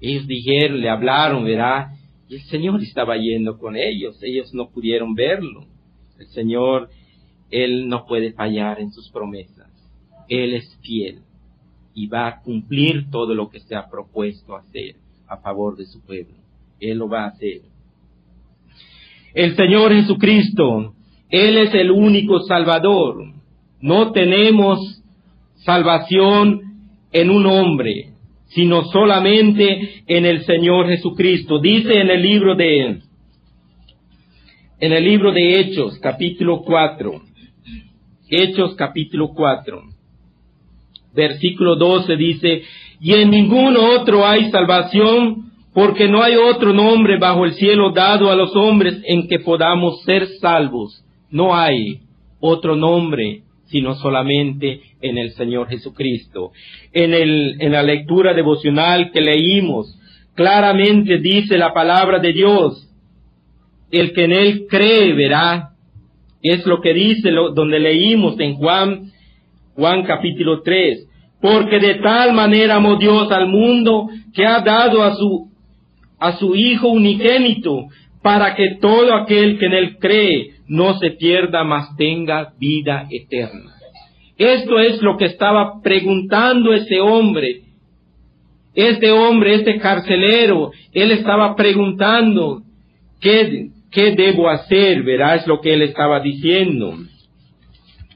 Ellos 0.00 0.26
dijeron, 0.26 0.80
le 0.80 0.90
hablaron, 0.90 1.44
verá, 1.44 1.92
y 2.28 2.36
el 2.36 2.42
Señor 2.42 2.82
estaba 2.82 3.16
yendo 3.16 3.58
con 3.58 3.76
ellos. 3.76 4.22
Ellos 4.22 4.52
no 4.52 4.68
pudieron 4.68 5.14
verlo. 5.14 5.64
El 6.18 6.26
Señor, 6.28 6.90
Él 7.50 7.88
no 7.88 8.06
puede 8.06 8.32
fallar 8.32 8.80
en 8.80 8.92
sus 8.92 9.10
promesas. 9.10 9.70
Él 10.28 10.54
es 10.54 10.76
fiel 10.82 11.20
y 11.94 12.06
va 12.08 12.26
a 12.26 12.40
cumplir 12.42 13.10
todo 13.10 13.34
lo 13.34 13.48
que 13.48 13.60
se 13.60 13.74
ha 13.74 13.88
propuesto 13.88 14.56
hacer 14.56 14.96
a 15.28 15.38
favor 15.38 15.76
de 15.76 15.86
su 15.86 16.04
pueblo. 16.04 16.34
Él 16.80 16.98
lo 16.98 17.08
va 17.08 17.24
a 17.24 17.28
hacer. 17.28 17.62
El 19.34 19.56
Señor 19.56 19.92
Jesucristo, 19.92 20.94
Él 21.30 21.58
es 21.58 21.74
el 21.74 21.90
único 21.90 22.40
Salvador. 22.40 23.32
No 23.80 24.12
tenemos 24.12 25.02
salvación 25.56 26.60
en 27.12 27.30
un 27.30 27.46
hombre, 27.46 28.10
sino 28.48 28.84
solamente 28.84 30.02
en 30.06 30.24
el 30.26 30.44
Señor 30.44 30.88
Jesucristo. 30.88 31.60
Dice 31.60 32.00
en 32.00 32.10
el 32.10 32.22
libro 32.22 32.54
de 32.54 33.00
en 34.78 34.92
el 34.92 35.04
libro 35.04 35.32
de 35.32 35.60
Hechos, 35.60 35.98
capítulo 36.00 36.60
4. 36.60 37.22
Hechos 38.28 38.74
capítulo 38.74 39.28
4. 39.34 39.82
Versículo 41.14 41.76
12 41.76 42.16
dice, 42.16 42.62
y 43.00 43.14
en 43.14 43.30
ningún 43.30 43.76
otro 43.76 44.26
hay 44.26 44.50
salvación 44.50 45.52
porque 45.72 46.08
no 46.08 46.22
hay 46.22 46.34
otro 46.36 46.72
nombre 46.72 47.18
bajo 47.18 47.44
el 47.44 47.54
cielo 47.54 47.92
dado 47.92 48.30
a 48.30 48.36
los 48.36 48.54
hombres 48.56 49.00
en 49.04 49.28
que 49.28 49.38
podamos 49.40 50.02
ser 50.02 50.26
salvos. 50.40 51.04
No 51.30 51.54
hay 51.54 52.00
otro 52.40 52.76
nombre 52.76 53.42
sino 53.66 53.94
solamente 53.96 54.80
en 55.00 55.18
el 55.18 55.32
Señor 55.32 55.68
Jesucristo. 55.68 56.52
En, 56.92 57.12
el, 57.12 57.56
en 57.60 57.72
la 57.72 57.82
lectura 57.82 58.32
devocional 58.32 59.10
que 59.10 59.20
leímos, 59.20 59.98
claramente 60.34 61.18
dice 61.18 61.58
la 61.58 61.72
palabra 61.72 62.18
de 62.18 62.32
Dios, 62.32 62.88
el 63.90 64.12
que 64.12 64.24
en 64.24 64.32
él 64.32 64.66
cree 64.68 65.12
verá. 65.14 65.70
Es 66.42 66.64
lo 66.66 66.80
que 66.80 66.94
dice 66.94 67.30
lo, 67.30 67.52
donde 67.52 67.78
leímos 67.78 68.38
en 68.40 68.54
Juan, 68.54 69.12
Juan 69.74 70.04
capítulo 70.04 70.62
3. 70.62 71.08
Porque 71.40 71.78
de 71.78 71.96
tal 71.96 72.32
manera 72.32 72.76
amó 72.76 72.96
Dios 72.96 73.30
al 73.30 73.48
mundo 73.48 74.08
que 74.34 74.46
ha 74.46 74.60
dado 74.60 75.02
a 75.02 75.14
su 75.14 75.50
a 76.18 76.32
su 76.38 76.54
Hijo 76.54 76.88
unigénito, 76.88 77.86
para 78.22 78.54
que 78.54 78.76
todo 78.80 79.14
aquel 79.14 79.58
que 79.58 79.66
en 79.66 79.72
él 79.74 79.98
cree 79.98 80.50
no 80.66 80.98
se 80.98 81.12
pierda, 81.12 81.62
mas 81.62 81.94
tenga 81.96 82.52
vida 82.58 83.06
eterna. 83.10 83.72
Esto 84.36 84.78
es 84.80 85.00
lo 85.00 85.16
que 85.16 85.26
estaba 85.26 85.80
preguntando 85.80 86.72
ese 86.72 87.00
hombre. 87.00 87.62
Este 88.74 89.10
hombre, 89.10 89.54
este 89.54 89.78
carcelero, 89.78 90.70
él 90.92 91.12
estaba 91.12 91.54
preguntando, 91.54 92.62
¿qué, 93.20 93.68
qué 93.96 94.14
debo 94.14 94.50
hacer? 94.50 95.02
Verás 95.04 95.46
lo 95.46 95.62
que 95.62 95.72
él 95.72 95.80
estaba 95.80 96.20
diciendo. 96.20 96.98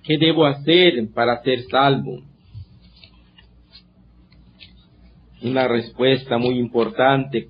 ¿Qué 0.04 0.18
debo 0.18 0.44
hacer 0.44 1.08
para 1.14 1.42
ser 1.42 1.62
salvo? 1.70 2.20
Una 5.42 5.66
respuesta 5.68 6.36
muy 6.36 6.58
importante 6.58 7.48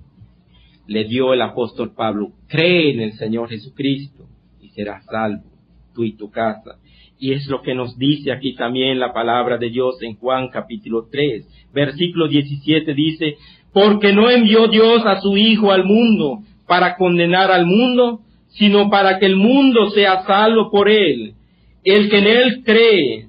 le 0.87 1.05
dio 1.05 1.35
el 1.35 1.43
apóstol 1.43 1.93
Pablo, 1.93 2.29
cree 2.47 2.93
en 2.93 3.01
el 3.01 3.15
Señor 3.15 3.49
Jesucristo 3.49 4.29
y 4.61 4.69
serás 4.69 5.05
salvo. 5.07 5.51
tú 5.93 6.05
y 6.05 6.17
tu 6.17 6.31
casa. 6.31 6.79
Y 7.19 7.33
es 7.33 7.49
lo 7.49 7.63
que 7.63 7.75
nos 7.75 7.99
dice 7.99 8.31
aquí 8.31 8.55
también 8.55 9.01
la 9.01 9.13
palabra 9.13 9.59
de 9.59 9.71
Dios 9.71 10.01
en 10.03 10.15
Juan 10.15 10.51
capítulo 10.51 11.09
3, 11.11 11.69
versículo 11.75 12.29
17 12.29 12.95
dice, 12.95 13.37
porque 13.73 14.13
no 14.13 14.31
envió 14.31 14.69
Dios 14.69 15.05
a 15.05 15.21
su 15.21 15.37
Hijo 15.37 15.73
al 15.73 15.85
mundo 15.85 16.45
para 16.71 16.95
condenar 16.95 17.51
al 17.51 17.67
mundo, 17.67 18.21
sino 18.51 18.91
para 18.91 19.19
que 19.19 19.27
el 19.27 19.35
mundo 19.35 19.91
sea 19.91 20.23
salvo 20.23 20.71
por 20.71 20.89
él. 20.89 21.35
El 21.83 22.09
que 22.09 22.19
en 22.19 22.27
él 22.29 22.63
cree 22.65 23.27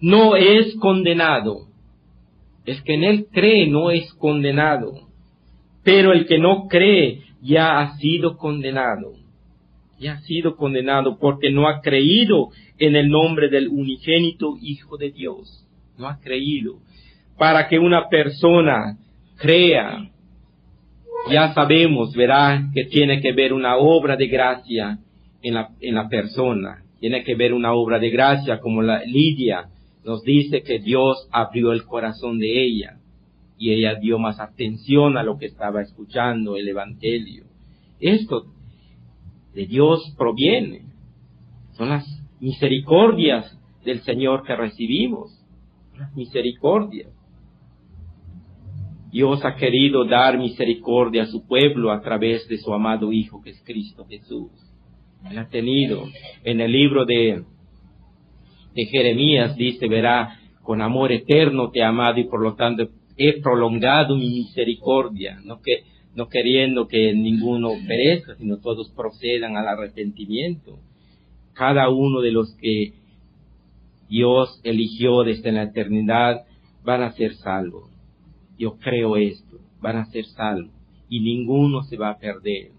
no 0.00 0.34
es 0.34 0.74
condenado. 0.74 1.68
El 2.66 2.82
que 2.82 2.94
en 2.94 3.04
él 3.04 3.26
cree 3.30 3.68
no 3.68 3.92
es 3.92 4.12
condenado. 4.14 5.06
Pero 5.84 6.12
el 6.12 6.26
que 6.26 6.38
no 6.38 6.66
cree 6.66 7.20
ya 7.40 7.78
ha 7.78 7.96
sido 7.98 8.36
condenado. 8.36 9.12
Ya 10.00 10.14
ha 10.14 10.20
sido 10.22 10.56
condenado 10.56 11.16
porque 11.20 11.52
no 11.52 11.68
ha 11.68 11.82
creído 11.82 12.48
en 12.80 12.96
el 12.96 13.08
nombre 13.08 13.50
del 13.50 13.68
unigénito 13.68 14.56
Hijo 14.60 14.96
de 14.96 15.12
Dios. 15.12 15.64
No 15.96 16.08
ha 16.08 16.18
creído. 16.18 16.80
Para 17.38 17.68
que 17.68 17.78
una 17.78 18.08
persona 18.08 18.98
crea, 19.36 20.09
ya 21.28 21.52
sabemos, 21.54 22.14
verá, 22.14 22.70
que 22.72 22.84
tiene 22.84 23.20
que 23.20 23.32
ver 23.32 23.52
una 23.52 23.76
obra 23.76 24.16
de 24.16 24.28
gracia 24.28 24.98
en 25.42 25.54
la, 25.54 25.70
en 25.80 25.94
la 25.94 26.08
persona. 26.08 26.82
Tiene 27.00 27.24
que 27.24 27.34
ver 27.34 27.52
una 27.52 27.72
obra 27.72 27.98
de 27.98 28.10
gracia 28.10 28.60
como 28.60 28.82
la 28.82 29.02
Lidia 29.04 29.68
nos 30.04 30.22
dice 30.22 30.62
que 30.62 30.78
Dios 30.78 31.28
abrió 31.30 31.72
el 31.72 31.84
corazón 31.84 32.38
de 32.38 32.64
ella 32.64 32.98
y 33.58 33.72
ella 33.72 33.96
dio 33.96 34.18
más 34.18 34.40
atención 34.40 35.18
a 35.18 35.22
lo 35.22 35.36
que 35.36 35.46
estaba 35.46 35.82
escuchando, 35.82 36.56
el 36.56 36.68
Evangelio. 36.68 37.44
Esto 38.00 38.46
de 39.54 39.66
Dios 39.66 40.14
proviene. 40.16 40.86
Son 41.72 41.90
las 41.90 42.06
misericordias 42.40 43.58
del 43.84 44.00
Señor 44.00 44.44
que 44.44 44.56
recibimos. 44.56 45.38
Las 45.98 46.14
misericordias. 46.16 47.08
Dios 49.10 49.44
ha 49.44 49.56
querido 49.56 50.04
dar 50.04 50.38
misericordia 50.38 51.24
a 51.24 51.26
su 51.26 51.46
pueblo 51.46 51.90
a 51.90 52.00
través 52.00 52.46
de 52.48 52.58
su 52.58 52.72
amado 52.72 53.12
Hijo 53.12 53.42
que 53.42 53.50
es 53.50 53.62
Cristo 53.64 54.06
Jesús. 54.08 54.50
Él 55.28 55.38
ha 55.38 55.48
tenido 55.48 56.04
en 56.44 56.60
el 56.60 56.72
libro 56.72 57.04
de, 57.04 57.42
de 58.74 58.84
Jeremías, 58.86 59.56
dice, 59.56 59.88
verá, 59.88 60.38
con 60.62 60.80
amor 60.80 61.12
eterno 61.12 61.70
te 61.70 61.80
he 61.80 61.84
amado 61.84 62.20
y 62.20 62.24
por 62.24 62.40
lo 62.40 62.54
tanto 62.54 62.88
he 63.16 63.40
prolongado 63.40 64.16
mi 64.16 64.30
misericordia, 64.30 65.40
no 65.44 65.60
que 65.60 65.82
no 66.14 66.28
queriendo 66.28 66.88
que 66.88 67.12
ninguno 67.14 67.70
perezca, 67.86 68.34
sino 68.36 68.58
todos 68.58 68.90
procedan 68.90 69.56
al 69.56 69.68
arrepentimiento. 69.68 70.78
Cada 71.52 71.88
uno 71.88 72.20
de 72.20 72.32
los 72.32 72.54
que 72.56 72.94
Dios 74.08 74.60
eligió 74.64 75.22
desde 75.22 75.52
la 75.52 75.64
eternidad 75.64 76.44
van 76.84 77.02
a 77.02 77.12
ser 77.12 77.34
salvos. 77.34 77.89
Yo 78.60 78.76
creo 78.78 79.16
esto, 79.16 79.58
van 79.80 79.96
a 79.96 80.04
ser 80.04 80.26
salvos 80.26 80.70
y 81.08 81.20
ninguno 81.20 81.82
se 81.82 81.96
va 81.96 82.10
a 82.10 82.18
perder, 82.18 82.72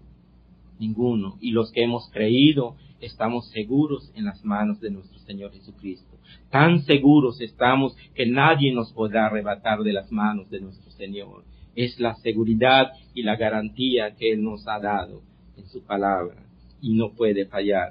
ninguno. 0.78 1.36
Y 1.40 1.50
los 1.50 1.72
que 1.72 1.82
hemos 1.82 2.08
creído 2.10 2.76
estamos 3.00 3.48
seguros 3.50 4.12
en 4.14 4.26
las 4.26 4.44
manos 4.44 4.80
de 4.80 4.92
nuestro 4.92 5.18
Señor 5.18 5.52
Jesucristo. 5.52 6.16
Tan 6.50 6.82
seguros 6.84 7.40
estamos 7.40 7.96
que 8.14 8.26
nadie 8.26 8.72
nos 8.72 8.92
podrá 8.92 9.26
arrebatar 9.26 9.80
de 9.80 9.92
las 9.92 10.12
manos 10.12 10.48
de 10.50 10.60
nuestro 10.60 10.92
Señor 10.92 11.42
es 11.74 11.98
la 11.98 12.14
seguridad 12.16 12.92
y 13.12 13.22
la 13.22 13.36
garantía 13.36 14.14
que 14.16 14.32
Él 14.32 14.42
nos 14.44 14.68
ha 14.68 14.78
dado 14.78 15.22
en 15.56 15.66
su 15.66 15.84
palabra 15.84 16.36
y 16.80 16.94
no 16.94 17.12
puede 17.12 17.46
fallar. 17.46 17.90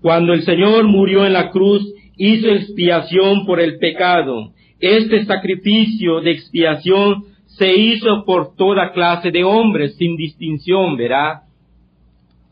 Cuando 0.00 0.32
el 0.32 0.42
Señor 0.42 0.84
murió 0.88 1.26
en 1.26 1.32
la 1.32 1.50
cruz, 1.50 1.82
hizo 2.16 2.48
expiación 2.48 3.46
por 3.46 3.60
el 3.60 3.78
pecado. 3.78 4.52
Este 4.80 5.24
sacrificio 5.24 6.20
de 6.20 6.30
expiación 6.32 7.24
se 7.46 7.76
hizo 7.76 8.24
por 8.24 8.54
toda 8.54 8.92
clase 8.92 9.30
de 9.30 9.42
hombres, 9.42 9.96
sin 9.96 10.16
distinción, 10.16 10.96
verá, 10.96 11.42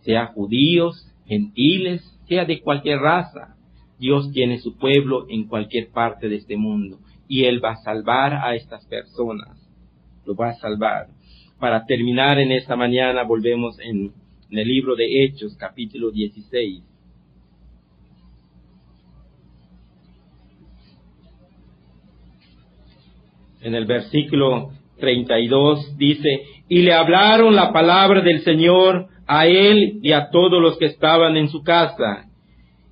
sea 0.01 0.27
judíos, 0.27 1.13
gentiles, 1.27 2.03
sea 2.29 2.45
de 2.45 2.61
cualquier 2.61 2.99
raza. 2.99 3.57
Dios 3.99 4.31
tiene 4.33 4.59
su 4.59 4.77
pueblo 4.77 5.27
en 5.29 5.47
cualquier 5.47 5.89
parte 5.91 6.29
de 6.29 6.37
este 6.37 6.57
mundo 6.57 6.99
y 7.29 7.45
Él 7.45 7.65
va 7.65 7.73
a 7.73 7.77
salvar 7.77 8.35
a 8.35 8.55
estas 8.55 8.85
personas. 8.87 9.57
Lo 10.25 10.35
va 10.35 10.51
a 10.51 10.55
salvar. 10.55 11.09
Para 11.59 11.87
terminar 11.87 12.39
en 12.39 12.53
esta 12.53 12.77
mañana, 12.77 13.23
volvemos 13.23 13.79
en, 13.81 14.13
el 14.51 14.69
libro 14.69 14.95
de 14.95 15.25
Hechos, 15.25 15.57
capítulo 15.57 16.11
16. 16.11 16.83
En 23.67 23.75
el 23.75 23.85
versículo 23.85 24.69
32 25.01 25.99
dice, 25.99 26.41
y 26.69 26.83
le 26.83 26.93
hablaron 26.93 27.57
la 27.57 27.73
palabra 27.73 28.21
del 28.21 28.43
Señor 28.43 29.09
a 29.27 29.49
él 29.49 29.99
y 30.05 30.13
a 30.13 30.31
todos 30.31 30.63
los 30.63 30.79
que 30.79 30.85
estaban 30.85 31.37
en 31.37 31.49
su 31.49 31.65
casa. 31.65 32.27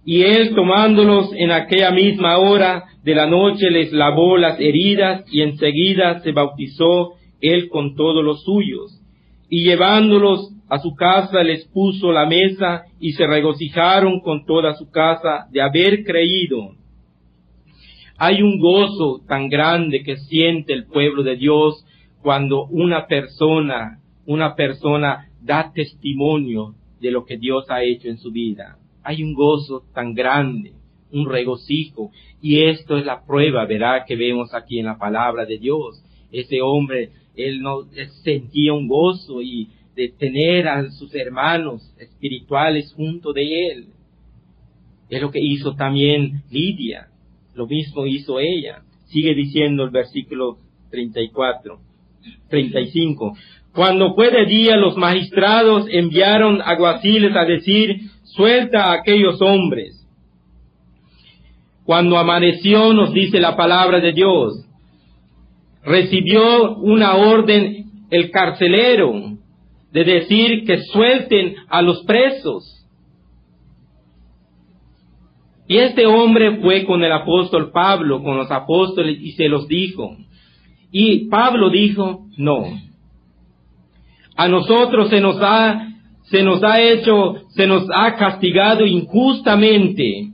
Y 0.05 0.23
él 0.23 0.53
tomándolos 0.53 1.31
en 1.37 1.53
aquella 1.53 1.93
misma 1.93 2.39
hora 2.39 2.87
de 3.05 3.15
la 3.15 3.29
noche 3.29 3.71
les 3.71 3.93
lavó 3.93 4.37
las 4.37 4.59
heridas 4.59 5.25
y 5.31 5.43
enseguida 5.43 6.19
se 6.23 6.33
bautizó 6.33 7.13
él 7.41 7.69
con 7.69 7.95
todos 7.95 8.25
los 8.25 8.43
suyos. 8.43 9.01
Y 9.49 9.63
llevándolos 9.63 10.51
a 10.69 10.81
su 10.81 10.97
casa 10.97 11.45
les 11.45 11.69
puso 11.69 12.11
la 12.11 12.27
mesa 12.27 12.83
y 12.99 13.13
se 13.13 13.29
regocijaron 13.29 14.19
con 14.23 14.45
toda 14.45 14.75
su 14.75 14.91
casa 14.91 15.47
de 15.53 15.63
haber 15.63 16.03
creído. 16.03 16.73
Hay 18.17 18.43
un 18.43 18.59
gozo 18.59 19.21
tan 19.27 19.49
grande 19.49 20.03
que 20.03 20.17
siente 20.17 20.73
el 20.73 20.87
pueblo 20.87 21.23
de 21.23 21.37
Dios 21.37 21.85
cuando 22.23 22.67
una 22.67 23.07
persona, 23.07 24.01
una 24.27 24.55
persona 24.55 25.29
da 25.43 25.73
testimonio 25.73 26.75
de 27.01 27.11
lo 27.11 27.25
que 27.25 27.37
Dios 27.37 27.71
ha 27.71 27.83
hecho 27.83 28.09
en 28.09 28.19
su 28.19 28.31
vida 28.31 28.79
hay 29.05 29.23
un 29.23 29.35
gozo 29.35 29.85
tan 29.95 30.15
grande, 30.15 30.73
un 31.13 31.29
regocijo, 31.29 32.11
y 32.41 32.63
esto 32.63 32.97
es 32.97 33.05
la 33.05 33.25
prueba, 33.25 33.67
verá, 33.67 34.05
que 34.05 34.17
vemos 34.17 34.55
aquí 34.55 34.79
en 34.79 34.87
la 34.87 34.99
palabra 34.99 35.45
de 35.45 35.59
Dios. 35.59 36.03
Ese 36.33 36.61
hombre, 36.63 37.11
él 37.37 37.61
no 37.61 37.83
sentía 38.25 38.73
un 38.73 38.89
gozo 38.89 39.43
y 39.43 39.69
de 39.95 40.09
tener 40.09 40.67
a 40.67 40.91
sus 40.91 41.15
hermanos 41.15 41.95
espirituales 41.99 42.93
junto 42.95 43.33
de 43.33 43.71
él. 43.71 43.87
Es 45.11 45.21
lo 45.21 45.31
que 45.31 45.41
hizo 45.41 45.75
también 45.77 46.43
Lidia, 46.51 47.09
lo 47.55 47.67
mismo 47.67 48.07
hizo 48.07 48.39
ella. 48.41 48.83
Sigue 49.07 49.35
diciendo 49.35 49.85
el 49.85 49.91
versículo 49.91 50.59
34, 50.91 51.79
35. 52.49 53.37
Cuando 53.75 54.15
fue 54.15 54.31
de 54.31 54.47
día, 54.47 54.77
los 54.77 54.97
magistrados 54.97 55.87
enviaron 55.91 56.63
aguaciles 56.63 57.35
a 57.35 57.45
decir, 57.45 58.11
suelta 58.23 58.85
a 58.85 58.93
aquellos 58.95 59.41
hombres. 59.43 60.01
Cuando 61.85 62.17
amaneció, 62.17 62.93
nos 62.93 63.13
dice 63.13 63.41
la 63.41 63.57
palabra 63.57 64.01
de 64.01 64.13
Dios, 64.13 64.65
recibió 65.85 66.77
una 66.77 67.17
orden 67.17 67.85
el 68.11 68.31
carcelero 68.31 69.13
de 69.93 70.05
decir 70.05 70.65
que 70.65 70.79
suelten 70.79 71.57
a 71.69 71.83
los 71.83 72.05
presos. 72.05 72.74
Y 75.67 75.79
este 75.79 76.07
hombre 76.07 76.61
fue 76.61 76.85
con 76.85 77.03
el 77.03 77.13
apóstol 77.13 77.71
Pablo, 77.71 78.23
con 78.23 78.37
los 78.37 78.51
apóstoles, 78.51 79.19
y 79.21 79.33
se 79.33 79.49
los 79.49 79.67
dijo. 79.67 80.17
Y 80.93 81.29
Pablo 81.29 81.71
dijo, 81.71 82.27
no. 82.37 82.65
A 84.37 84.49
nosotros 84.49 85.09
se 85.11 85.21
nos 85.21 85.39
ha 85.41 85.89
se 86.25 86.43
nos 86.43 86.63
ha 86.63 86.81
hecho, 86.81 87.35
se 87.51 87.67
nos 87.67 87.87
ha 87.95 88.17
castigado 88.17 88.87
injustamente, 88.87 90.31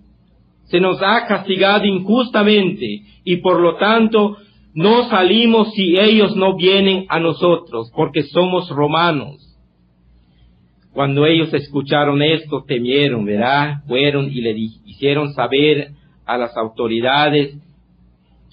se 0.64 0.80
nos 0.80 1.02
ha 1.02 1.26
castigado 1.26 1.84
injustamente 1.84 3.02
y 3.24 3.36
por 3.38 3.60
lo 3.60 3.76
tanto 3.76 4.36
no 4.72 5.08
salimos 5.08 5.72
si 5.74 5.98
ellos 5.98 6.36
no 6.36 6.54
vienen 6.56 7.06
a 7.08 7.18
nosotros, 7.18 7.90
porque 7.94 8.22
somos 8.22 8.68
romanos. 8.70 9.49
Cuando 11.00 11.24
ellos 11.24 11.54
escucharon 11.54 12.20
esto, 12.20 12.62
temieron, 12.68 13.24
¿verdad? 13.24 13.82
Fueron 13.88 14.30
y 14.30 14.42
le 14.42 14.50
hicieron 14.84 15.32
saber 15.32 15.92
a 16.26 16.36
las 16.36 16.54
autoridades 16.58 17.56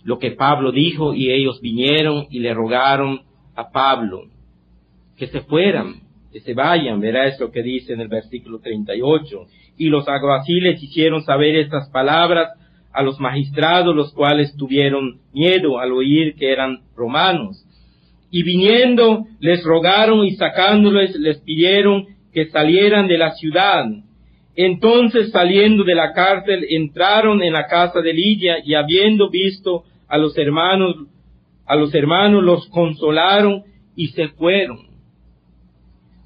lo 0.05 0.17
que 0.17 0.31
Pablo 0.31 0.71
dijo 0.71 1.13
y 1.13 1.29
ellos 1.29 1.59
vinieron 1.59 2.25
y 2.29 2.39
le 2.39 2.53
rogaron 2.53 3.19
a 3.53 3.69
Pablo 3.69 4.27
que 5.17 5.27
se 5.27 5.41
fueran 5.41 5.95
que 6.31 6.39
se 6.39 6.53
vayan, 6.53 7.01
verá 7.01 7.27
esto 7.27 7.51
que 7.51 7.61
dice 7.61 7.91
en 7.91 7.99
el 7.99 8.07
versículo 8.07 8.59
38. 8.59 9.45
Y 9.77 9.89
los 9.89 10.07
alguaciles 10.07 10.81
hicieron 10.81 11.23
saber 11.25 11.57
estas 11.57 11.89
palabras 11.89 12.53
a 12.93 13.03
los 13.03 13.19
magistrados, 13.19 13.93
los 13.93 14.13
cuales 14.13 14.55
tuvieron 14.55 15.19
miedo 15.33 15.79
al 15.79 15.91
oír 15.91 16.35
que 16.35 16.53
eran 16.53 16.79
romanos. 16.95 17.65
Y 18.31 18.43
viniendo, 18.43 19.25
les 19.41 19.65
rogaron 19.65 20.25
y 20.25 20.31
sacándoles, 20.37 21.13
les 21.17 21.39
pidieron 21.39 22.15
que 22.37 22.51
salieran 22.51 23.07
de 23.07 23.17
la 23.17 23.31
ciudad. 23.31 23.83
Entonces 24.55 25.31
saliendo 25.31 25.83
de 25.83 25.95
la 25.95 26.13
cárcel 26.13 26.67
entraron 26.69 27.41
en 27.41 27.53
la 27.53 27.65
casa 27.65 27.99
de 27.99 28.13
Lidia 28.13 28.57
y 28.63 28.75
habiendo 28.75 29.31
visto 29.31 29.85
a 30.07 30.19
los 30.19 30.37
hermanos, 30.37 30.97
a 31.65 31.75
los 31.75 31.95
hermanos 31.95 32.43
los 32.43 32.67
consolaron 32.67 33.63
y 33.95 34.09
se 34.09 34.27
fueron. 34.27 34.81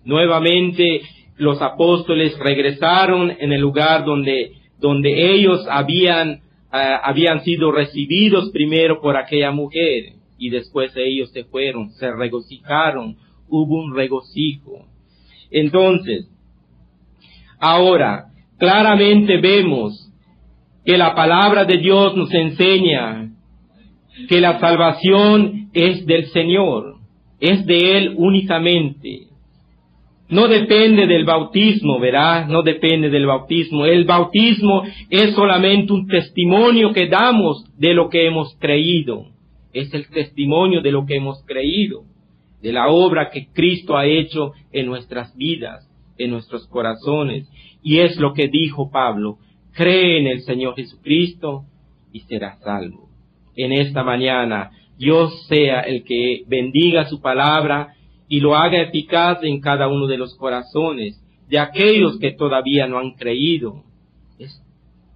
Nuevamente 0.04 1.04
los 1.38 1.62
apóstoles 1.62 2.38
regresaron 2.40 3.32
en 3.40 3.54
el 3.54 3.62
lugar 3.62 4.04
donde, 4.04 4.52
donde 4.82 5.34
ellos 5.34 5.66
habían, 5.70 6.42
ah, 6.74 7.00
habían 7.06 7.42
sido 7.46 7.72
recibidos 7.72 8.50
primero 8.52 9.00
por 9.00 9.16
aquella 9.16 9.52
mujer 9.52 10.16
y 10.38 10.50
después 10.50 10.92
ellos 10.98 11.32
se 11.32 11.46
fueron, 11.46 11.92
se 11.92 12.12
regocijaron, 12.12 13.16
hubo 13.48 13.82
un 13.82 13.96
regocijo. 13.96 14.91
Entonces, 15.52 16.30
ahora, 17.60 18.26
claramente 18.58 19.38
vemos 19.38 20.10
que 20.86 20.98
la 20.98 21.14
palabra 21.14 21.66
de 21.66 21.78
Dios 21.78 22.16
nos 22.16 22.34
enseña 22.34 23.32
que 24.28 24.42
la 24.42 24.60
salvación 24.60 25.70
es 25.74 26.06
del 26.06 26.28
Señor, 26.28 26.96
es 27.40 27.66
de 27.66 27.98
Él 27.98 28.16
únicamente. 28.18 29.28
No 30.30 30.48
depende 30.48 31.08
del 31.08 31.26
bautismo, 31.26 32.00
¿verdad? 32.00 32.48
No 32.48 32.64
depende 32.64 33.10
del 33.10 33.26
bautismo. 33.26 33.86
El 33.86 34.06
bautismo 34.06 34.84
es 35.10 35.36
solamente 35.36 35.92
un 35.92 36.08
testimonio 36.08 36.94
que 36.94 37.08
damos 37.08 37.66
de 37.78 37.94
lo 37.94 38.08
que 38.08 38.28
hemos 38.28 38.56
creído. 38.58 39.26
Es 39.74 39.94
el 39.94 40.08
testimonio 40.08 40.82
de 40.82 40.92
lo 40.94 41.06
que 41.06 41.16
hemos 41.16 41.44
creído, 41.46 42.04
de 42.62 42.72
la 42.72 42.90
obra 42.90 43.30
que 43.30 43.48
Cristo 43.52 43.98
ha 43.98 44.06
hecho 44.06 44.54
en 44.72 44.86
nuestras 44.86 45.36
vidas, 45.36 45.90
en 46.18 46.32
nuestros 46.32 46.68
corazones. 46.68 47.50
Y 47.84 48.00
es 48.00 48.18
lo 48.18 48.34
que 48.34 48.48
dijo 48.48 48.92
Pablo, 48.92 49.38
cree 49.74 50.20
en 50.20 50.28
el 50.28 50.42
Señor 50.42 50.76
Jesucristo 50.76 51.64
y 52.12 52.22
serás 52.22 52.60
salvo. 52.60 53.10
En 53.56 53.72
esta 53.72 54.04
mañana, 54.04 54.72
Dios 54.98 55.48
sea 55.48 55.82
el 55.82 56.04
que 56.04 56.44
bendiga 56.48 57.06
su 57.06 57.22
palabra 57.22 57.96
y 58.28 58.40
lo 58.40 58.56
haga 58.56 58.82
eficaz 58.82 59.40
en 59.44 59.60
cada 59.60 59.88
uno 59.88 60.08
de 60.08 60.18
los 60.18 60.36
corazones 60.36 61.22
de 61.50 61.60
aquellos 61.60 62.18
que 62.18 62.32
todavía 62.32 62.88
no 62.88 62.98
han 62.98 63.12
creído. 63.12 63.84
Es 64.40 64.64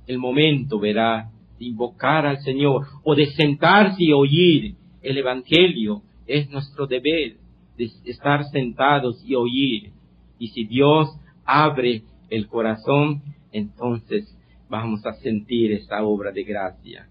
el 0.05 0.17
momento, 0.17 0.79
verá, 0.79 1.31
de 1.57 1.65
invocar 1.65 2.25
al 2.25 2.39
Señor 2.39 2.87
o 3.03 3.15
de 3.15 3.27
sentarse 3.27 4.03
y 4.03 4.11
oír 4.11 4.75
el 5.01 5.17
Evangelio. 5.17 6.01
Es 6.27 6.49
nuestro 6.49 6.87
deber 6.87 7.37
de 7.77 7.91
estar 8.05 8.43
sentados 8.49 9.23
y 9.25 9.35
oír. 9.35 9.91
Y 10.39 10.49
si 10.49 10.65
Dios 10.65 11.09
abre 11.45 12.03
el 12.29 12.47
corazón, 12.47 13.21
entonces 13.51 14.35
vamos 14.69 15.05
a 15.05 15.13
sentir 15.13 15.71
esta 15.71 16.03
obra 16.03 16.31
de 16.31 16.43
gracia 16.43 17.07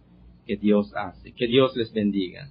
que 0.46 0.57
Dios 0.57 0.92
hace. 0.94 1.33
Que 1.33 1.46
Dios 1.46 1.77
les 1.77 1.92
bendiga. 1.92 2.48